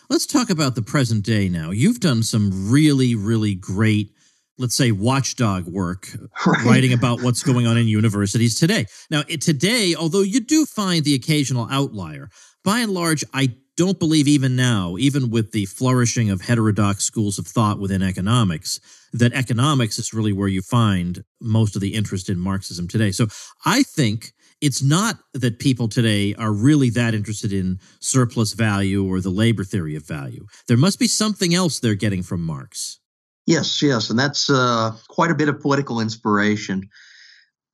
Let's 0.09 0.27
talk 0.27 0.51
about 0.51 0.77
the 0.77 0.83
present 0.83 1.25
day 1.25 1.49
now. 1.49 1.71
You've 1.73 2.01
done 2.01 2.23
some 2.23 2.71
really, 2.71 3.15
really 3.15 3.55
great 3.55 4.13
let's 4.61 4.77
say 4.77 4.93
watchdog 4.93 5.67
work 5.67 6.09
right. 6.47 6.65
writing 6.65 6.93
about 6.93 7.23
what's 7.23 7.43
going 7.43 7.67
on 7.67 7.77
in 7.79 7.89
universities 7.89 8.59
today. 8.59 8.87
Now 9.11 9.23
it, 9.27 9.41
today 9.41 9.95
although 9.99 10.21
you 10.21 10.41
do 10.41 10.67
find 10.67 11.05
the 11.05 11.15
occasional 11.15 11.67
outlier 11.71 12.29
by 12.63 12.81
and 12.81 12.93
large 12.93 13.25
i 13.33 13.49
don't 13.77 13.99
believe 13.99 14.29
even 14.29 14.55
now 14.55 14.97
even 14.99 15.31
with 15.31 15.53
the 15.53 15.65
flourishing 15.65 16.29
of 16.29 16.43
heterodox 16.43 17.03
schools 17.03 17.39
of 17.39 17.47
thought 17.47 17.79
within 17.79 18.03
economics 18.03 18.79
that 19.13 19.33
economics 19.33 19.99
is 19.99 20.13
really 20.13 20.33
where 20.33 20.49
you 20.49 20.61
find 20.61 21.25
most 21.41 21.75
of 21.75 21.81
the 21.81 21.95
interest 21.95 22.29
in 22.29 22.39
marxism 22.39 22.87
today. 22.87 23.11
So 23.11 23.27
i 23.65 23.83
think 23.83 24.33
it's 24.61 24.83
not 24.83 25.17
that 25.33 25.59
people 25.59 25.89
today 25.89 26.35
are 26.35 26.53
really 26.53 26.91
that 26.91 27.15
interested 27.15 27.51
in 27.51 27.81
surplus 28.01 28.53
value 28.53 29.09
or 29.09 29.23
the 29.23 29.31
labor 29.31 29.65
theory 29.65 29.97
of 29.97 30.07
value. 30.07 30.45
There 30.69 30.77
must 30.77 30.99
be 30.99 31.09
something 31.09 31.55
else 31.55 31.81
they're 31.81 31.95
getting 31.95 32.23
from 32.23 32.43
marx 32.43 33.00
Yes, 33.51 33.83
yes, 33.83 34.11
and 34.11 34.19
that's 34.19 34.49
uh, 34.49 34.93
quite 35.09 35.33
a 35.33 35.35
bit 35.35 35.49
of 35.49 35.59
political 35.59 35.99
inspiration. 35.99 36.89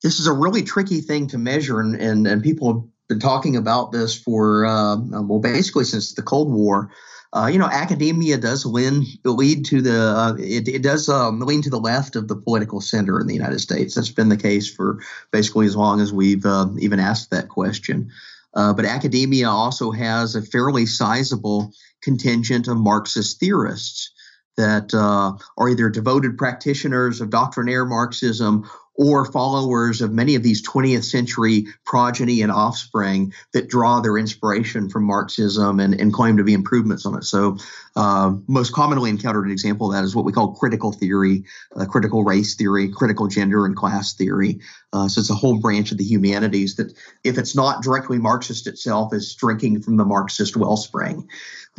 This 0.03 0.19
is 0.21 0.27
a 0.27 0.33
really 0.33 0.63
tricky 0.63 1.03
thing 1.03 1.27
to 1.29 1.39
measure, 1.39 1.81
and 1.81 2.01
and, 2.01 2.27
and 2.27 2.43
people 2.43 2.73
have 2.73 2.83
been 3.11 3.21
talking 3.21 3.57
about 3.57 3.93
this 3.93 4.15
for 4.19 4.65
uh, 4.65 4.97
well, 4.97 5.39
basically 5.39 5.85
since 5.85 6.15
the 6.15 6.23
Cold 6.23 6.51
War. 6.51 6.91
Uh, 7.31 7.49
you 7.49 7.59
know, 7.59 7.67
academia 7.67 8.39
does 8.39 8.65
lean, 8.65 9.05
lead 9.23 9.67
to 9.67 9.83
the 9.83 10.01
uh, 10.01 10.35
it, 10.39 10.67
it 10.67 10.83
does 10.83 11.11
um, 11.11 11.41
lean 11.41 11.61
to 11.61 11.69
the 11.69 11.79
left 11.79 12.17
of 12.17 12.27
the 12.27 12.37
political 12.37 12.81
center 12.81 13.21
in 13.21 13.27
the 13.27 13.35
United 13.35 13.59
States. 13.59 13.95
That's 13.95 14.09
been 14.09 14.31
the 14.31 14.39
case 14.39 14.75
for 14.75 15.01
basically 15.31 15.67
as 15.67 15.77
long 15.77 16.01
as 16.01 16.11
we've 16.11 16.47
uh, 16.47 16.69
even 16.79 17.01
asked 17.01 17.33
that 17.33 17.51
question. 17.51 18.11
Uh, 18.55 18.73
but 18.73 18.87
academia 18.87 19.51
also 19.51 19.91
has 19.91 20.37
a 20.37 20.41
fairly 20.41 20.87
sizable 20.87 21.71
contingent 22.01 22.67
of 22.67 22.79
Marxist 22.79 23.39
theorists 23.39 24.13
that 24.57 24.95
uh, 24.95 25.33
are 25.57 25.69
either 25.69 25.89
devoted 25.89 26.39
practitioners 26.39 27.21
of 27.21 27.31
doctrinaire 27.31 27.85
Marxism 27.85 28.69
or 28.99 29.31
followers 29.31 30.01
of 30.01 30.13
many 30.13 30.35
of 30.35 30.43
these 30.43 30.67
20th 30.67 31.05
century 31.05 31.67
progeny 31.85 32.41
and 32.43 32.51
offspring 32.51 33.33
that 33.53 33.69
draw 33.69 34.01
their 34.01 34.17
inspiration 34.17 34.89
from 34.89 35.05
Marxism 35.05 35.81
and, 35.81 35.95
and 35.95 36.13
claim 36.13 36.37
to 36.39 36.45
be 36.45 36.55
improvements 36.55 37.05
on 37.05 37.17
it. 37.17 37.25
So, 37.25 37.59
uh, 37.95 38.35
most 38.47 38.73
commonly 38.73 39.11
encountered 39.11 39.47
an 39.47 39.53
example 39.53 39.89
of 39.89 39.95
that 39.95 40.05
is 40.05 40.15
what 40.15 40.25
we 40.25 40.33
call 40.33 40.55
critical 40.55 40.93
theory, 40.93 41.45
uh, 41.75 41.85
critical 41.87 42.25
race 42.25 42.55
theory, 42.55 42.89
critical 42.91 43.27
gender 43.29 43.67
and 43.67 43.77
class 43.77 44.15
theory. 44.15 44.61
Uh, 44.93 45.09
so, 45.09 45.21
it's 45.21 45.31
a 45.31 45.35
whole 45.35 45.61
branch 45.61 45.93
of 45.93 45.99
the 45.99 46.05
humanities 46.05 46.77
that, 46.77 46.93
if 47.23 47.39
it's 47.39 47.55
not 47.55 47.83
directly 47.83 48.19
Marxist 48.19 48.67
itself, 48.67 49.13
is 49.13 49.35
drinking 49.35 49.83
from 49.83 49.97
the 49.97 50.05
Marxist 50.05 50.57
wellspring 50.57 51.29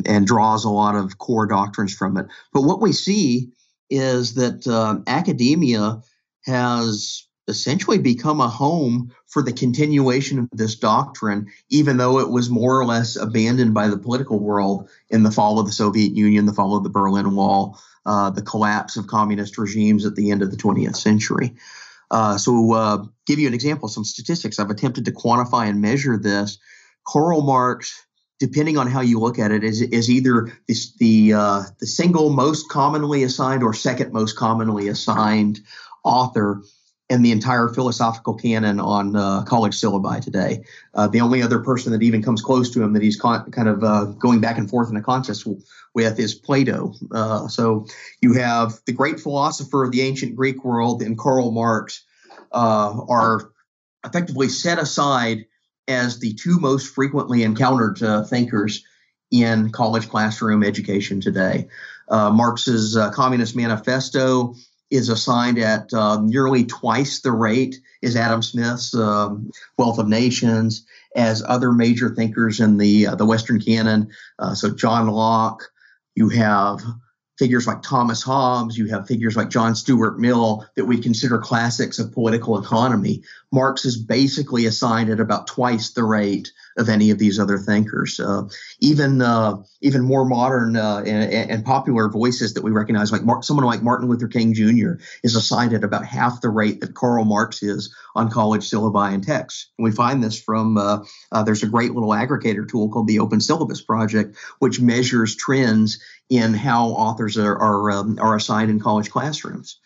and 0.06 0.28
draws 0.28 0.66
a 0.66 0.70
lot 0.70 0.96
of 0.96 1.18
core 1.18 1.48
doctrines 1.48 1.96
from 1.96 2.18
it. 2.18 2.28
But 2.54 2.62
what 2.62 2.82
we 2.82 2.94
see 2.94 3.50
is 3.90 4.36
that 4.36 4.68
uh, 4.68 5.00
academia 5.08 6.02
has 6.48 7.28
essentially 7.48 7.98
become 7.98 8.42
a 8.42 8.50
home 8.50 9.14
for 9.28 9.42
the 9.42 9.54
continuation 9.54 10.40
of 10.40 10.50
this 10.52 10.76
doctrine, 10.76 11.48
even 11.70 11.98
though 11.98 12.20
it 12.20 12.30
was 12.30 12.50
more 12.50 12.80
or 12.80 12.86
less 12.86 13.16
abandoned 13.16 13.74
by 13.74 13.88
the 13.88 13.98
political 13.98 14.40
world 14.40 14.90
in 15.10 15.24
the 15.24 15.32
fall 15.32 15.60
of 15.60 15.66
the 15.66 15.72
Soviet 15.72 16.14
Union, 16.14 16.46
the 16.46 16.54
fall 16.54 16.76
of 16.76 16.84
the 16.84 16.90
Berlin 16.90 17.36
Wall, 17.36 17.80
uh, 18.06 18.30
the 18.30 18.42
collapse 18.42 18.98
of 18.98 19.08
communist 19.08 19.58
regimes 19.58 20.06
at 20.06 20.16
the 20.16 20.32
end 20.32 20.42
of 20.42 20.52
the 20.52 20.58
20th 20.58 20.96
century. 20.96 21.56
Uh, 22.10 22.38
so, 22.38 22.74
uh, 22.74 23.04
give 23.26 23.40
you 23.40 23.48
an 23.48 23.54
example, 23.54 23.90
some 23.90 24.06
statistics. 24.06 24.60
I've 24.60 24.70
attempted 24.70 25.06
to 25.06 25.12
quantify 25.12 25.68
and 25.68 25.82
measure 25.82 26.18
this. 26.18 26.58
Karl 27.06 27.42
Marx 27.42 28.08
depending 28.40 28.78
on 28.78 28.88
how 28.88 29.02
you 29.02 29.20
look 29.20 29.40
at 29.40 29.52
it, 29.52 29.64
is, 29.64 29.82
is 29.82 30.10
either 30.10 30.52
the 31.00 31.34
uh, 31.34 31.64
the 31.80 31.88
single 31.88 32.30
most 32.30 32.70
commonly 32.70 33.24
assigned 33.24 33.64
or 33.64 33.74
second 33.74 34.14
most 34.14 34.36
commonly 34.36 34.88
assigned 34.88 35.60
author 36.08 36.64
in 37.10 37.22
the 37.22 37.32
entire 37.32 37.70
philosophical 37.70 38.34
canon 38.34 38.80
on 38.80 39.16
uh, 39.16 39.44
college 39.44 39.74
syllabi 39.74 40.20
today. 40.20 40.64
Uh, 40.94 41.08
the 41.08 41.22
only 41.22 41.42
other 41.42 41.60
person 41.60 41.94
that 41.94 42.04
even 42.04 42.22
comes 42.22 42.42
close 42.42 42.70
to 42.72 42.84
him 42.84 42.94
that 42.94 43.02
he's 43.02 43.20
con- 43.20 43.50
kind 43.52 43.70
of 43.70 43.84
uh, 43.84 44.06
going 44.06 44.42
back 44.42 44.58
and 44.58 44.70
forth 44.70 44.90
in 44.90 44.98
a 44.98 45.02
contest 45.02 45.48
with 45.94 46.20
is 46.20 46.36
Plato. 46.36 46.94
Uh, 47.12 47.48
so 47.48 47.86
you 48.22 48.34
have 48.34 48.80
the 48.86 48.92
great 48.92 49.20
philosopher 49.20 49.84
of 49.86 49.92
the 49.92 50.02
ancient 50.02 50.36
Greek 50.36 50.66
world 50.66 51.02
and 51.02 51.18
Karl 51.18 51.52
Marx 51.52 52.04
uh, 52.52 53.00
are 53.08 53.52
effectively 54.06 54.50
set 54.50 54.78
aside 54.78 55.46
as 55.88 56.20
the 56.20 56.34
two 56.34 56.60
most 56.60 56.94
frequently 56.94 57.44
encountered 57.44 58.04
uh, 58.04 58.24
thinkers 58.26 58.84
in 59.32 59.72
college 59.72 60.10
classroom 60.10 60.64
education 60.64 61.22
today. 61.22 61.68
Marx's 62.10 62.98
Communist 63.14 63.56
Manifesto 63.56 64.56
is 64.90 65.10
assigned 65.10 65.60
at 65.60 65.94
uh, 65.94 66.22
nearly 66.22 66.64
twice 66.64 67.22
the 67.22 67.32
rate 67.32 67.80
as 68.04 68.16
Adam 68.16 68.42
Smith's 68.42 68.94
um, 68.96 69.52
Wealth 69.78 70.00
of 70.00 70.08
Nations, 70.08 70.86
as 71.16 71.44
other 71.46 71.72
major 71.72 72.14
thinkers 72.14 72.60
in 72.60 72.78
the 72.78 73.08
uh, 73.08 73.16
the 73.16 73.26
Western 73.26 73.60
canon. 73.60 74.10
Uh, 74.40 74.54
so 74.54 74.70
John 74.74 75.08
Locke, 75.08 75.64
you 76.16 76.30
have 76.30 76.82
figures 77.38 77.68
like 77.68 77.82
Thomas 77.82 78.24
Hobbes, 78.24 78.78
you 78.78 78.88
have 78.88 79.08
figures 79.08 79.36
like 79.36 79.50
John 79.50 79.76
Stuart 79.76 80.20
Mill 80.20 80.66
that 80.76 80.86
we 80.86 81.00
consider 81.00 81.38
classics 81.38 82.00
of 82.00 82.14
political 82.14 82.62
economy. 82.62 83.24
Marx 83.52 83.86
is 83.86 83.98
basically 83.98 84.66
assigned 84.66 85.10
at 85.10 85.20
about 85.20 85.48
twice 85.48 85.92
the 85.92 86.04
rate 86.04 86.52
of 86.78 86.90
any 86.90 87.10
of 87.10 87.18
these 87.18 87.40
other 87.40 87.58
thinkers. 87.58 88.20
Uh, 88.20 88.44
even 88.80 89.22
uh, 89.22 89.58
even 89.82 90.04
more 90.04 90.26
modern 90.26 90.76
uh, 90.76 91.04
and, 91.06 91.52
and, 91.52 91.66
popular 91.66 92.10
voices 92.10 92.54
that 92.54 92.64
we 92.64 92.72
recognize, 92.72 93.12
like 93.12 93.22
someone 93.42 93.66
like 93.66 93.82
Martin 93.82 94.08
Luther 94.08 94.28
King 94.28 94.54
Jr., 94.54 95.02
is 95.24 95.36
assigned 95.36 95.74
at 95.74 95.84
about 95.84 96.06
half 96.06 96.42
the 96.42 96.50
rate 96.50 96.80
that 96.80 96.94
Karl 96.94 97.26
Marx 97.26 97.64
is 97.64 97.94
on 98.16 98.30
college 98.30 98.70
syllabi 98.70 99.14
and 99.14 99.26
texts. 99.26 99.72
And 99.78 99.84
we 99.84 99.92
find 99.92 100.24
this 100.24 100.42
from 100.42 100.78
uh, 100.78 101.04
uh, 101.32 101.44
there's 101.44 101.64
a 101.64 101.68
great 101.68 101.94
little 101.94 102.10
aggregator 102.10 102.68
tool 102.68 102.90
called 102.90 103.08
the 103.08 103.20
Open 103.20 103.42
Syllabus 103.42 103.82
Project, 103.82 104.38
which 104.60 104.80
measures 104.80 105.36
trends 105.36 106.00
in 106.30 106.54
how 106.54 106.90
authors 106.90 107.38
are 107.38 107.58
are, 107.58 107.92
um, 107.92 108.18
are 108.22 108.36
assigned 108.36 108.70
in 108.70 108.80
college 108.80 109.10
classrooms. 109.10 109.80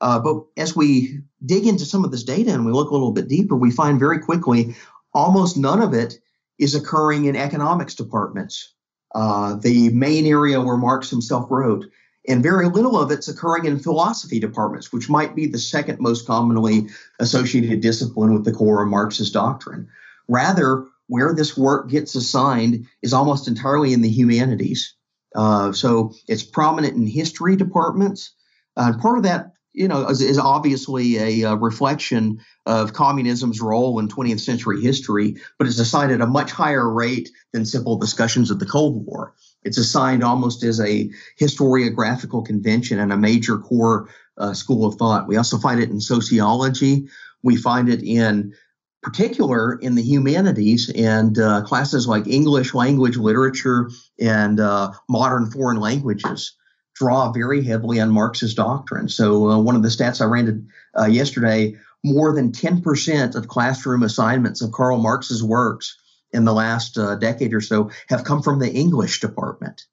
Uh, 0.00 0.18
but 0.18 0.44
as 0.56 0.76
we 0.76 1.20
dig 1.44 1.66
into 1.66 1.84
some 1.84 2.04
of 2.04 2.10
this 2.10 2.22
data 2.22 2.52
and 2.52 2.66
we 2.66 2.72
look 2.72 2.90
a 2.90 2.92
little 2.92 3.12
bit 3.12 3.28
deeper, 3.28 3.56
we 3.56 3.70
find 3.70 3.98
very 3.98 4.18
quickly 4.18 4.76
almost 5.14 5.56
none 5.56 5.80
of 5.80 5.94
it 5.94 6.18
is 6.58 6.74
occurring 6.74 7.26
in 7.26 7.36
economics 7.36 7.94
departments. 7.94 8.72
Uh, 9.14 9.54
the 9.56 9.88
main 9.90 10.26
area 10.26 10.60
where 10.60 10.76
Marx 10.76 11.10
himself 11.10 11.50
wrote 11.50 11.86
and 12.28 12.42
very 12.42 12.68
little 12.68 12.98
of 12.98 13.10
it's 13.10 13.28
occurring 13.28 13.66
in 13.66 13.78
philosophy 13.78 14.40
departments, 14.40 14.92
which 14.92 15.08
might 15.08 15.34
be 15.34 15.46
the 15.46 15.58
second 15.58 16.00
most 16.00 16.26
commonly 16.26 16.88
associated 17.20 17.80
discipline 17.80 18.34
with 18.34 18.44
the 18.44 18.52
core 18.52 18.82
of 18.82 18.88
Marxist 18.88 19.32
doctrine. 19.32 19.88
Rather, 20.28 20.86
where 21.06 21.34
this 21.34 21.56
work 21.56 21.88
gets 21.88 22.14
assigned 22.14 22.86
is 23.02 23.12
almost 23.12 23.46
entirely 23.46 23.92
in 23.92 24.02
the 24.02 24.08
humanities. 24.08 24.94
Uh, 25.34 25.72
so 25.72 26.12
it's 26.26 26.42
prominent 26.42 26.94
in 26.94 27.06
history 27.06 27.56
departments. 27.56 28.32
Uh, 28.76 28.92
part 28.98 29.18
of 29.18 29.24
that, 29.24 29.52
you 29.76 29.86
know, 29.86 30.06
is, 30.08 30.22
is 30.22 30.38
obviously 30.38 31.18
a, 31.18 31.50
a, 31.50 31.54
reflection 31.54 32.40
of 32.64 32.94
communism's 32.94 33.60
role 33.60 33.98
in 33.98 34.08
20th 34.08 34.40
century 34.40 34.80
history, 34.80 35.36
but 35.58 35.66
it's 35.66 35.78
assigned 35.78 36.10
at 36.10 36.22
a 36.22 36.26
much 36.26 36.50
higher 36.50 36.90
rate 36.90 37.30
than 37.52 37.66
simple 37.66 37.98
discussions 37.98 38.50
of 38.50 38.58
the 38.58 38.66
Cold 38.66 39.04
War. 39.06 39.34
It's 39.64 39.76
assigned 39.76 40.24
almost 40.24 40.64
as 40.64 40.80
a 40.80 41.10
historiographical 41.38 42.44
convention 42.44 42.98
and 42.98 43.12
a 43.12 43.18
major 43.18 43.58
core 43.58 44.08
uh, 44.38 44.54
school 44.54 44.86
of 44.86 44.94
thought. 44.94 45.28
We 45.28 45.36
also 45.36 45.58
find 45.58 45.78
it 45.80 45.90
in 45.90 46.00
sociology. 46.00 47.08
We 47.42 47.56
find 47.56 47.90
it 47.90 48.02
in 48.02 48.54
particular 49.02 49.74
in 49.74 49.94
the 49.94 50.02
humanities 50.02 50.90
and 50.96 51.38
uh, 51.38 51.62
classes 51.62 52.08
like 52.08 52.26
English 52.26 52.72
language 52.72 53.18
literature 53.18 53.90
and 54.18 54.58
uh, 54.58 54.92
modern 55.08 55.50
foreign 55.50 55.78
languages 55.78 56.56
draw 56.96 57.30
very 57.30 57.62
heavily 57.62 58.00
on 58.00 58.10
Marxist 58.10 58.56
doctrine. 58.56 59.08
So, 59.08 59.50
uh, 59.50 59.58
one 59.58 59.76
of 59.76 59.82
the 59.82 59.88
stats 59.88 60.20
I 60.20 60.24
ran 60.24 60.68
uh, 60.98 61.06
yesterday 61.06 61.76
more 62.04 62.34
than 62.34 62.52
10% 62.52 63.34
of 63.34 63.48
classroom 63.48 64.02
assignments 64.02 64.62
of 64.62 64.72
Karl 64.72 64.98
Marx's 64.98 65.42
works 65.42 65.98
in 66.32 66.44
the 66.44 66.52
last 66.52 66.98
uh, 66.98 67.16
decade 67.16 67.54
or 67.54 67.60
so 67.60 67.90
have 68.08 68.24
come 68.24 68.42
from 68.42 68.58
the 68.58 68.72
English 68.72 69.20
department. 69.20 69.84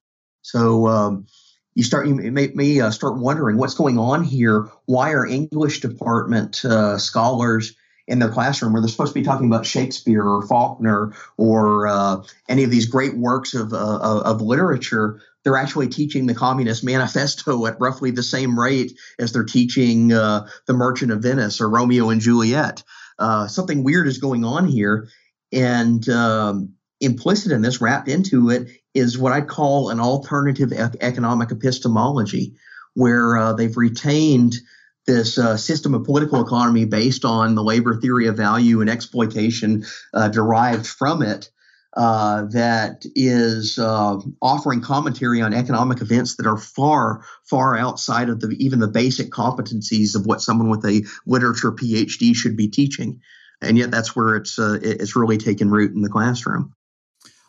So, 0.41 0.87
um, 0.87 1.27
you 1.75 1.83
start 1.83 2.07
you 2.07 2.15
may, 2.15 2.51
may 2.53 2.79
uh, 2.79 2.91
start 2.91 3.17
wondering 3.17 3.57
what's 3.57 3.73
going 3.73 3.97
on 3.97 4.23
here. 4.23 4.69
Why 4.85 5.13
are 5.13 5.25
English 5.25 5.79
department 5.81 6.55
scholars 6.97 7.75
in 8.07 8.19
their 8.19 8.29
classroom 8.29 8.73
where 8.73 8.81
they're 8.81 8.89
supposed 8.89 9.13
to 9.13 9.19
be 9.19 9.25
talking 9.25 9.47
about 9.47 9.65
Shakespeare 9.65 10.23
or 10.23 10.45
Faulkner 10.45 11.13
or 11.37 11.87
uh, 11.87 12.23
any 12.49 12.63
of 12.63 12.69
these 12.69 12.85
great 12.85 13.17
works 13.17 13.53
of, 13.53 13.73
uh, 13.73 13.99
of 14.25 14.41
literature, 14.41 15.21
they're 15.43 15.57
actually 15.57 15.89
teaching 15.89 16.25
the 16.25 16.33
Communist 16.33 16.83
Manifesto 16.83 17.65
at 17.65 17.79
roughly 17.79 18.11
the 18.11 18.23
same 18.23 18.59
rate 18.59 18.97
as 19.19 19.33
they're 19.33 19.43
teaching 19.43 20.13
uh, 20.13 20.47
The 20.67 20.73
Merchant 20.73 21.11
of 21.11 21.21
Venice 21.21 21.61
or 21.61 21.69
Romeo 21.69 22.09
and 22.09 22.21
Juliet. 22.21 22.83
Uh, 23.19 23.47
something 23.47 23.83
weird 23.83 24.07
is 24.07 24.17
going 24.17 24.45
on 24.45 24.67
here. 24.67 25.09
And 25.51 26.07
um, 26.09 26.73
implicit 26.99 27.51
in 27.51 27.61
this, 27.61 27.81
wrapped 27.81 28.07
into 28.07 28.49
it, 28.49 28.69
is 28.93 29.17
what 29.17 29.33
I 29.33 29.41
call 29.41 29.89
an 29.89 29.99
alternative 29.99 30.71
economic 30.71 31.51
epistemology, 31.51 32.55
where 32.93 33.37
uh, 33.37 33.53
they've 33.53 33.77
retained– 33.77 34.55
this 35.05 35.37
uh, 35.37 35.57
system 35.57 35.93
of 35.93 36.05
political 36.05 36.41
economy 36.41 36.85
based 36.85 37.25
on 37.25 37.55
the 37.55 37.63
labor 37.63 37.99
theory 37.99 38.27
of 38.27 38.37
value 38.37 38.81
and 38.81 38.89
exploitation 38.89 39.85
uh, 40.13 40.29
derived 40.29 40.87
from 40.87 41.21
it 41.21 41.49
uh, 41.95 42.45
that 42.45 43.05
is 43.15 43.77
uh, 43.77 44.17
offering 44.41 44.81
commentary 44.81 45.41
on 45.41 45.53
economic 45.53 46.01
events 46.01 46.35
that 46.37 46.47
are 46.47 46.57
far, 46.57 47.23
far 47.45 47.77
outside 47.77 48.29
of 48.29 48.39
the, 48.39 48.55
even 48.59 48.79
the 48.79 48.87
basic 48.87 49.29
competencies 49.29 50.15
of 50.15 50.25
what 50.25 50.41
someone 50.41 50.69
with 50.69 50.83
a 50.85 51.05
literature 51.27 51.71
PhD 51.71 52.35
should 52.35 52.57
be 52.57 52.67
teaching. 52.67 53.21
And 53.61 53.77
yet, 53.77 53.91
that's 53.91 54.15
where 54.15 54.35
it's 54.35 54.59
uh, 54.59 54.79
it's 54.81 55.15
really 55.15 55.37
taken 55.37 55.69
root 55.71 55.93
in 55.93 56.01
the 56.01 56.09
classroom. 56.09 56.73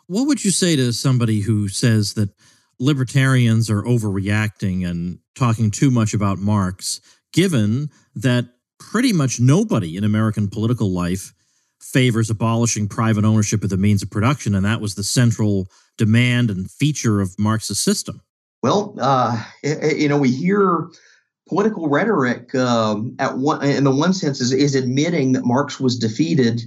What 0.06 0.26
would 0.26 0.44
you 0.44 0.52
say 0.52 0.76
to 0.76 0.92
somebody 0.92 1.40
who 1.40 1.68
says 1.68 2.14
that 2.14 2.30
libertarians 2.78 3.68
are 3.70 3.82
overreacting 3.82 4.88
and 4.88 5.18
talking 5.34 5.70
too 5.70 5.90
much 5.90 6.14
about 6.14 6.38
Marx 6.38 7.00
given 7.32 7.90
that 8.14 8.46
pretty 8.78 9.12
much 9.12 9.40
nobody 9.40 9.96
in 9.96 10.04
American 10.04 10.48
political 10.48 10.92
life 10.92 11.33
favors 11.84 12.30
abolishing 12.30 12.88
private 12.88 13.24
ownership 13.24 13.62
of 13.62 13.70
the 13.70 13.76
means 13.76 14.02
of 14.02 14.10
production, 14.10 14.54
and 14.54 14.64
that 14.64 14.80
was 14.80 14.94
the 14.94 15.04
central 15.04 15.68
demand 15.96 16.50
and 16.50 16.70
feature 16.70 17.20
of 17.20 17.38
Marx's 17.38 17.80
system. 17.80 18.20
Well, 18.62 18.96
uh, 18.98 19.44
you 19.62 20.08
know, 20.08 20.18
we 20.18 20.30
hear 20.30 20.88
political 21.46 21.88
rhetoric 21.88 22.54
um, 22.54 23.14
at 23.18 23.36
one, 23.36 23.62
in 23.62 23.84
the 23.84 23.94
one 23.94 24.14
sense, 24.14 24.40
is, 24.40 24.52
is 24.52 24.74
admitting 24.74 25.32
that 25.32 25.44
Marx 25.44 25.78
was 25.78 25.98
defeated 25.98 26.62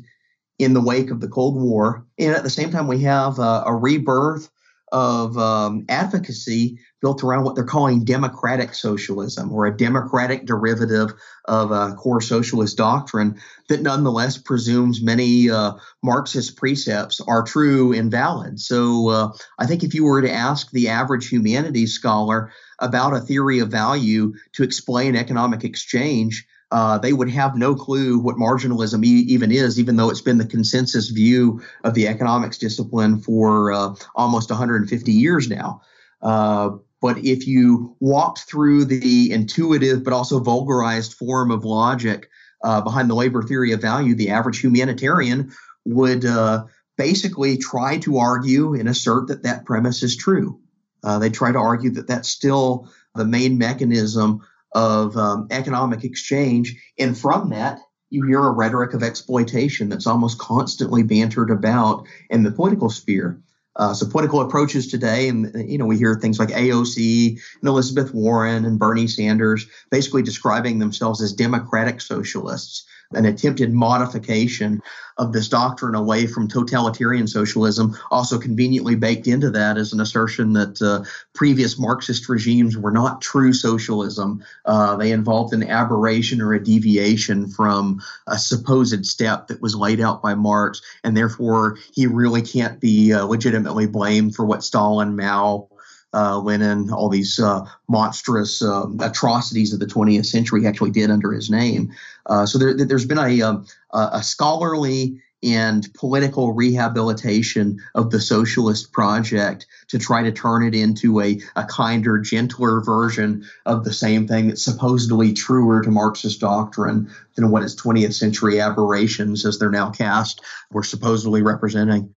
in 0.59 0.73
the 0.73 0.81
wake 0.81 1.11
of 1.11 1.19
the 1.19 1.27
Cold 1.27 1.59
War, 1.59 2.05
and 2.17 2.33
at 2.33 2.43
the 2.43 2.49
same 2.49 2.71
time, 2.71 2.87
we 2.87 3.01
have 3.01 3.39
uh, 3.39 3.63
a 3.65 3.73
rebirth 3.73 4.49
of 4.91 5.37
um, 5.37 5.85
advocacy 5.89 6.79
built 7.01 7.23
around 7.23 7.43
what 7.43 7.55
they're 7.55 7.63
calling 7.63 8.05
democratic 8.05 8.73
socialism 8.73 9.51
or 9.51 9.65
a 9.65 9.75
democratic 9.75 10.45
derivative 10.45 11.13
of 11.45 11.71
a 11.71 11.93
core 11.95 12.21
socialist 12.21 12.77
doctrine 12.77 13.39
that 13.69 13.81
nonetheless 13.81 14.37
presumes 14.37 15.01
many 15.01 15.49
uh, 15.49 15.73
Marxist 16.03 16.55
precepts 16.55 17.19
are 17.21 17.43
true 17.43 17.93
and 17.93 18.09
valid. 18.09 18.59
So 18.59 19.09
uh, 19.09 19.31
I 19.59 19.67
think 19.67 19.83
if 19.83 19.93
you 19.93 20.05
were 20.05 20.21
to 20.21 20.31
ask 20.31 20.71
the 20.71 20.87
average 20.87 21.27
humanities 21.29 21.93
scholar 21.93 22.51
about 22.79 23.13
a 23.13 23.21
theory 23.21 23.59
of 23.59 23.69
value 23.69 24.33
to 24.53 24.63
explain 24.63 25.15
economic 25.15 25.63
exchange, 25.63 26.47
uh, 26.71 26.97
they 26.97 27.13
would 27.13 27.29
have 27.29 27.55
no 27.55 27.75
clue 27.75 28.19
what 28.19 28.35
marginalism 28.35 29.03
e- 29.05 29.25
even 29.27 29.51
is, 29.51 29.79
even 29.79 29.95
though 29.95 30.09
it's 30.09 30.21
been 30.21 30.37
the 30.37 30.45
consensus 30.45 31.09
view 31.09 31.61
of 31.83 31.93
the 31.93 32.07
economics 32.07 32.57
discipline 32.57 33.19
for 33.19 33.71
uh, 33.71 33.95
almost 34.15 34.49
150 34.49 35.11
years 35.11 35.49
now. 35.49 35.81
Uh, 36.21 36.71
but 37.01 37.19
if 37.19 37.47
you 37.47 37.95
walked 37.99 38.39
through 38.39 38.85
the 38.85 39.31
intuitive 39.31 40.03
but 40.03 40.13
also 40.13 40.39
vulgarized 40.39 41.13
form 41.13 41.51
of 41.51 41.63
logic 41.63 42.27
uh, 42.63 42.81
behind 42.81 43.09
the 43.09 43.15
labor 43.15 43.43
theory 43.43 43.71
of 43.71 43.81
value, 43.81 44.15
the 44.15 44.29
average 44.29 44.59
humanitarian 44.59 45.51
would 45.85 46.25
uh, 46.25 46.65
basically 46.97 47.57
try 47.57 47.97
to 47.99 48.17
argue 48.17 48.73
and 48.73 48.89
assert 48.89 49.27
that 49.27 49.43
that 49.43 49.65
premise 49.65 50.03
is 50.03 50.17
true. 50.17 50.59
Uh, 51.03 51.19
they 51.19 51.29
try 51.29 51.51
to 51.51 51.59
argue 51.59 51.91
that 51.91 52.07
that's 52.07 52.29
still 52.29 52.89
the 53.15 53.23
main 53.25 53.57
mechanism 53.57 54.41
of 54.73 55.15
um, 55.17 55.47
economic 55.51 56.03
exchange. 56.03 56.75
And 56.99 57.17
from 57.17 57.49
that, 57.49 57.79
you 58.09 58.25
hear 58.25 58.43
a 58.43 58.51
rhetoric 58.51 58.93
of 58.93 59.03
exploitation 59.03 59.89
that's 59.89 60.07
almost 60.07 60.39
constantly 60.39 61.03
bantered 61.03 61.51
about 61.51 62.05
in 62.29 62.43
the 62.43 62.51
political 62.51 62.89
sphere. 62.89 63.41
Uh, 63.75 63.93
so 63.93 64.07
political 64.07 64.41
approaches 64.41 64.87
today, 64.87 65.27
and 65.29 65.69
you 65.69 65.77
know, 65.77 65.85
we 65.85 65.97
hear 65.97 66.15
things 66.15 66.39
like 66.39 66.49
AOC 66.49 67.39
and 67.61 67.67
Elizabeth 67.67 68.11
Warren 68.11 68.65
and 68.65 68.79
Bernie 68.79 69.07
Sanders 69.07 69.67
basically 69.91 70.23
describing 70.23 70.79
themselves 70.79 71.21
as 71.21 71.31
democratic 71.31 72.01
socialists 72.01 72.87
an 73.13 73.25
attempted 73.25 73.73
modification 73.73 74.81
of 75.17 75.33
this 75.33 75.49
doctrine 75.49 75.95
away 75.95 76.27
from 76.27 76.47
totalitarian 76.47 77.27
socialism. 77.27 77.97
Also, 78.11 78.37
conveniently 78.37 78.95
baked 78.95 79.27
into 79.27 79.49
that 79.49 79.77
is 79.77 79.93
an 79.93 79.99
assertion 79.99 80.53
that 80.53 80.81
uh, 80.81 81.03
previous 81.33 81.79
Marxist 81.79 82.29
regimes 82.29 82.77
were 82.77 82.91
not 82.91 83.21
true 83.21 83.53
socialism. 83.53 84.43
Uh, 84.65 84.95
they 84.95 85.11
involved 85.11 85.53
an 85.53 85.63
aberration 85.63 86.41
or 86.41 86.53
a 86.53 86.63
deviation 86.63 87.47
from 87.49 88.01
a 88.27 88.37
supposed 88.37 89.05
step 89.05 89.47
that 89.47 89.61
was 89.61 89.75
laid 89.75 89.99
out 89.99 90.21
by 90.21 90.35
Marx, 90.35 90.81
and 91.03 91.17
therefore 91.17 91.77
he 91.93 92.05
really 92.05 92.41
can't 92.41 92.79
be 92.79 93.13
uh, 93.13 93.25
legitimately 93.25 93.87
blamed 93.87 94.35
for 94.35 94.45
what 94.45 94.63
Stalin, 94.63 95.15
Mao, 95.15 95.67
uh, 96.13 96.41
in 96.47 96.91
all 96.91 97.09
these 97.09 97.39
uh, 97.39 97.65
monstrous 97.87 98.61
uh, 98.61 98.85
atrocities 98.99 99.73
of 99.73 99.79
the 99.79 99.85
20th 99.85 100.25
century 100.25 100.65
actually 100.65 100.91
did 100.91 101.11
under 101.11 101.31
his 101.31 101.49
name. 101.49 101.93
Uh, 102.25 102.45
so 102.45 102.57
there, 102.57 102.75
has 102.89 103.05
been 103.05 103.17
a, 103.17 103.41
um, 103.41 103.65
a, 103.91 104.09
a, 104.13 104.23
scholarly 104.23 105.21
and 105.43 105.93
political 105.93 106.53
rehabilitation 106.53 107.79
of 107.93 108.09
the 108.09 108.19
socialist 108.19 108.91
project 108.91 109.67
to 109.87 109.99
try 109.99 110.23
to 110.23 110.31
turn 110.31 110.63
it 110.63 110.73
into 110.73 111.21
a, 111.21 111.39
a 111.55 111.63
kinder, 111.65 112.17
gentler 112.17 112.81
version 112.81 113.45
of 113.65 113.83
the 113.83 113.93
same 113.93 114.27
thing 114.27 114.47
that's 114.47 114.63
supposedly 114.63 115.33
truer 115.33 115.83
to 115.83 115.91
Marxist 115.91 116.39
doctrine 116.39 117.09
than 117.35 117.51
what 117.51 117.61
its 117.61 117.75
20th 117.75 118.13
century 118.13 118.59
aberrations, 118.59 119.45
as 119.45 119.59
they're 119.59 119.69
now 119.69 119.91
cast, 119.91 120.41
were 120.71 120.83
supposedly 120.83 121.43
representing. 121.43 122.15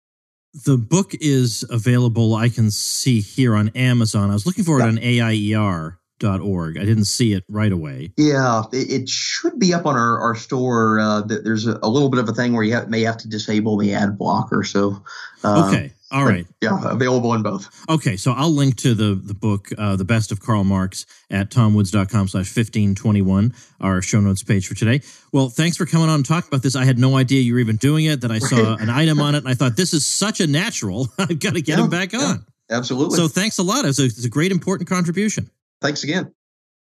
The 0.52 0.76
book 0.76 1.12
is 1.20 1.64
available, 1.70 2.34
I 2.34 2.48
can 2.48 2.70
see 2.70 3.20
here 3.20 3.54
on 3.54 3.68
Amazon. 3.70 4.30
I 4.30 4.32
was 4.32 4.46
looking 4.46 4.64
for 4.64 4.80
it 4.80 4.82
on 4.82 4.98
AIER.org. 4.98 6.76
I 6.76 6.84
didn't 6.84 7.04
see 7.04 7.32
it 7.34 7.44
right 7.48 7.70
away. 7.70 8.12
Yeah, 8.16 8.64
it, 8.72 9.08
should 9.08 9.60
be 9.60 9.72
up 9.72 9.86
on 9.86 9.96
our, 9.96 10.18
our 10.18 10.34
store. 10.34 10.98
Uh, 10.98 11.20
there's 11.20 11.68
a, 11.68 11.78
a, 11.82 11.88
little 11.88 12.08
bit 12.08 12.18
of 12.18 12.28
a 12.28 12.32
thing 12.32 12.52
where 12.52 12.64
you 12.64 12.74
have, 12.74 12.90
may 12.90 13.02
have 13.02 13.18
to 13.18 13.28
disable 13.28 13.76
the 13.76 13.94
ad 13.94 14.18
blocker. 14.18 14.64
So, 14.64 15.04
uh, 15.44 15.68
okay. 15.68 15.92
All 16.12 16.25
right. 16.25 16.44
Yeah, 16.61 16.79
available 16.90 17.35
in 17.35 17.42
both. 17.42 17.68
Okay, 17.88 18.16
so 18.16 18.33
I'll 18.33 18.51
link 18.51 18.77
to 18.79 18.94
the 18.94 19.14
the 19.14 19.35
book, 19.35 19.68
uh, 19.79 19.94
The 19.94 20.05
Best 20.05 20.33
of 20.33 20.40
Karl 20.40 20.64
Marx, 20.64 21.07
at 21.31 21.51
tomwoods.com 21.51 22.29
slash 22.29 22.46
1521, 22.46 23.55
our 23.81 24.03
show 24.03 24.20
notes 24.20 24.42
page 24.42 24.66
for 24.66 24.75
today. 24.75 25.03
Well, 25.33 25.49
thanks 25.49 25.77
for 25.77 25.87
coming 25.87 26.09
on 26.09 26.16
and 26.16 26.27
talking 26.27 26.49
about 26.49 26.62
this. 26.62 26.75
I 26.75 26.85
had 26.85 26.99
no 26.99 27.16
idea 27.16 27.40
you 27.42 27.55
were 27.55 27.61
even 27.61 27.77
doing 27.77 28.07
it, 28.07 28.23
that 28.23 28.33
I 28.33 28.40
saw 28.40 28.75
an 28.77 28.90
item 28.90 29.20
on 29.20 29.37
it, 29.37 29.38
and 29.38 29.49
I 29.49 29.55
thought, 29.55 29.77
this 29.77 29.94
is 29.94 30.05
such 30.05 30.40
a 30.40 30.49
natural. 30.49 31.09
I've 31.18 31.38
got 31.38 31.55
to 31.55 31.62
get 31.62 31.79
yeah, 31.79 31.85
him 31.85 31.90
back 31.90 32.12
on. 32.12 32.20
Yeah, 32.68 32.77
absolutely. 32.77 33.16
So 33.16 33.29
thanks 33.29 33.59
a 33.59 33.62
lot. 33.62 33.85
It's 33.85 34.01
a, 34.01 34.05
it's 34.05 34.25
a 34.25 34.29
great, 34.29 34.51
important 34.51 34.88
contribution. 34.88 35.49
Thanks 35.81 36.03
again. 36.03 36.33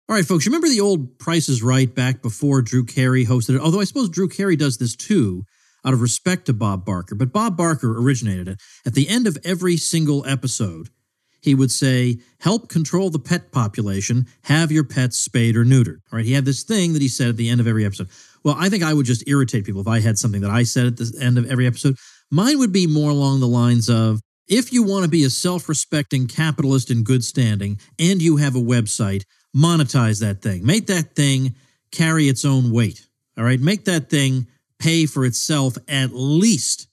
All 0.08 0.14
right, 0.14 0.24
folks, 0.24 0.46
you 0.46 0.50
remember 0.50 0.68
the 0.68 0.80
old 0.80 1.18
Price 1.18 1.48
is 1.48 1.64
Right 1.64 1.92
back 1.92 2.22
before 2.22 2.62
Drew 2.62 2.84
Carey 2.84 3.26
hosted 3.26 3.56
it? 3.56 3.60
Although 3.60 3.80
I 3.80 3.84
suppose 3.84 4.08
Drew 4.08 4.28
Carey 4.28 4.54
does 4.54 4.78
this 4.78 4.94
too 4.94 5.44
out 5.86 5.94
of 5.94 6.02
respect 6.02 6.46
to 6.46 6.52
Bob 6.52 6.84
Barker. 6.84 7.14
But 7.14 7.32
Bob 7.32 7.56
Barker 7.56 7.96
originated 7.96 8.48
it. 8.48 8.60
At 8.84 8.94
the 8.94 9.08
end 9.08 9.26
of 9.26 9.38
every 9.44 9.76
single 9.76 10.26
episode, 10.26 10.90
he 11.40 11.54
would 11.54 11.70
say, 11.70 12.18
Help 12.40 12.68
control 12.68 13.08
the 13.08 13.20
pet 13.20 13.52
population, 13.52 14.26
have 14.42 14.72
your 14.72 14.84
pets 14.84 15.16
spayed 15.16 15.56
or 15.56 15.64
neutered. 15.64 16.00
All 16.12 16.18
right, 16.18 16.24
he 16.24 16.32
had 16.32 16.44
this 16.44 16.64
thing 16.64 16.92
that 16.92 17.02
he 17.02 17.08
said 17.08 17.28
at 17.28 17.36
the 17.36 17.48
end 17.48 17.60
of 17.60 17.68
every 17.68 17.84
episode. 17.84 18.08
Well, 18.42 18.56
I 18.58 18.68
think 18.68 18.82
I 18.82 18.92
would 18.92 19.06
just 19.06 19.26
irritate 19.28 19.64
people 19.64 19.80
if 19.80 19.88
I 19.88 20.00
had 20.00 20.18
something 20.18 20.40
that 20.40 20.50
I 20.50 20.64
said 20.64 20.86
at 20.86 20.96
the 20.96 21.18
end 21.20 21.38
of 21.38 21.50
every 21.50 21.66
episode. 21.66 21.96
Mine 22.30 22.58
would 22.58 22.72
be 22.72 22.86
more 22.86 23.10
along 23.10 23.40
the 23.40 23.46
lines 23.46 23.88
of, 23.88 24.20
if 24.48 24.72
you 24.72 24.82
want 24.82 25.04
to 25.04 25.10
be 25.10 25.24
a 25.24 25.30
self 25.30 25.68
respecting 25.68 26.26
capitalist 26.26 26.90
in 26.90 27.04
good 27.04 27.24
standing 27.24 27.78
and 27.98 28.20
you 28.20 28.36
have 28.36 28.56
a 28.56 28.60
website, 28.60 29.22
monetize 29.54 30.20
that 30.20 30.42
thing. 30.42 30.66
Make 30.66 30.86
that 30.88 31.14
thing 31.14 31.54
carry 31.92 32.28
its 32.28 32.44
own 32.44 32.72
weight. 32.72 33.06
All 33.38 33.44
right. 33.44 33.60
Make 33.60 33.84
that 33.84 34.10
thing 34.10 34.46
pay 34.78 35.06
for 35.06 35.24
itself 35.24 35.76
at 35.88 36.10
least. 36.12 36.88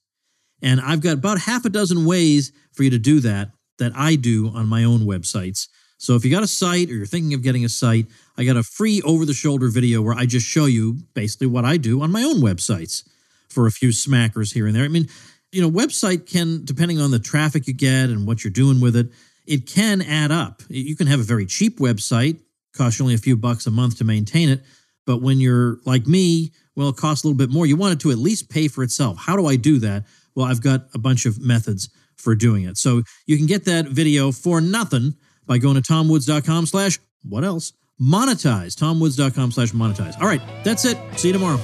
And 0.61 0.79
I've 0.79 1.01
got 1.01 1.13
about 1.13 1.39
half 1.39 1.65
a 1.65 1.69
dozen 1.69 2.05
ways 2.05 2.51
for 2.71 2.83
you 2.83 2.89
to 2.91 2.99
do 2.99 3.19
that 3.21 3.51
that 3.79 3.91
I 3.95 4.15
do 4.15 4.49
on 4.49 4.67
my 4.67 4.83
own 4.83 5.01
websites. 5.01 5.67
So 5.97 6.15
if 6.15 6.25
you 6.25 6.31
got 6.31 6.43
a 6.43 6.47
site 6.47 6.89
or 6.89 6.93
you're 6.95 7.05
thinking 7.05 7.33
of 7.33 7.43
getting 7.43 7.65
a 7.65 7.69
site, 7.69 8.07
I 8.37 8.43
got 8.43 8.57
a 8.57 8.63
free 8.63 9.01
over 9.03 9.25
the 9.25 9.33
shoulder 9.33 9.69
video 9.69 10.01
where 10.01 10.15
I 10.15 10.25
just 10.25 10.45
show 10.45 10.65
you 10.65 10.97
basically 11.13 11.47
what 11.47 11.65
I 11.65 11.77
do 11.77 12.01
on 12.01 12.11
my 12.11 12.23
own 12.23 12.37
websites 12.37 13.07
for 13.49 13.67
a 13.67 13.71
few 13.71 13.89
smackers 13.89 14.53
here 14.53 14.67
and 14.67 14.75
there. 14.75 14.83
I 14.83 14.89
mean, 14.89 15.07
you 15.51 15.61
know, 15.61 15.69
website 15.69 16.29
can, 16.29 16.65
depending 16.65 16.99
on 16.99 17.11
the 17.11 17.19
traffic 17.19 17.67
you 17.67 17.73
get 17.73 18.09
and 18.09 18.27
what 18.27 18.43
you're 18.43 18.51
doing 18.51 18.81
with 18.81 18.95
it, 18.95 19.11
it 19.45 19.67
can 19.67 20.01
add 20.01 20.31
up. 20.31 20.61
You 20.67 20.95
can 20.95 21.07
have 21.07 21.19
a 21.19 21.23
very 21.23 21.45
cheap 21.45 21.79
website 21.79 22.39
costs 22.73 22.99
you 22.99 23.03
only 23.03 23.15
a 23.15 23.19
few 23.19 23.37
bucks 23.37 23.67
a 23.67 23.71
month 23.71 23.97
to 23.99 24.03
maintain 24.03 24.49
it. 24.49 24.61
But 25.05 25.21
when 25.21 25.39
you're 25.39 25.77
like 25.85 26.07
me, 26.07 26.51
well, 26.75 26.89
it 26.89 26.97
costs 26.97 27.23
a 27.23 27.27
little 27.27 27.37
bit 27.37 27.49
more. 27.49 27.65
You 27.65 27.75
want 27.75 27.93
it 27.93 27.99
to 28.01 28.11
at 28.11 28.17
least 28.17 28.49
pay 28.49 28.67
for 28.67 28.83
itself. 28.83 29.17
How 29.17 29.35
do 29.35 29.47
I 29.47 29.55
do 29.55 29.79
that? 29.79 30.05
Well, 30.35 30.45
I've 30.45 30.61
got 30.61 30.87
a 30.93 30.99
bunch 30.99 31.25
of 31.25 31.39
methods 31.39 31.89
for 32.15 32.35
doing 32.35 32.63
it. 32.63 32.77
So 32.77 33.03
you 33.25 33.37
can 33.37 33.45
get 33.45 33.65
that 33.65 33.87
video 33.87 34.31
for 34.31 34.61
nothing 34.61 35.15
by 35.45 35.57
going 35.57 35.75
to 35.75 35.81
tomwoods.com 35.81 36.65
slash 36.67 36.99
what 37.23 37.43
else? 37.43 37.73
Monetize. 38.01 38.75
Tomwoods.com 38.75 39.51
slash 39.51 39.71
monetize. 39.71 40.19
All 40.19 40.27
right, 40.27 40.41
that's 40.63 40.85
it. 40.85 40.97
See 41.17 41.29
you 41.29 41.33
tomorrow. 41.33 41.59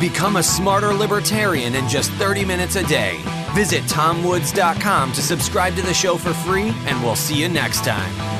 Become 0.00 0.36
a 0.36 0.42
smarter 0.42 0.94
libertarian 0.94 1.74
in 1.74 1.86
just 1.88 2.10
30 2.12 2.44
minutes 2.44 2.76
a 2.76 2.86
day. 2.86 3.20
Visit 3.54 3.82
tomwoods.com 3.84 5.12
to 5.12 5.22
subscribe 5.22 5.74
to 5.76 5.82
the 5.82 5.94
show 5.94 6.16
for 6.16 6.32
free, 6.32 6.72
and 6.86 7.02
we'll 7.02 7.16
see 7.16 7.38
you 7.38 7.48
next 7.48 7.84
time. 7.84 8.39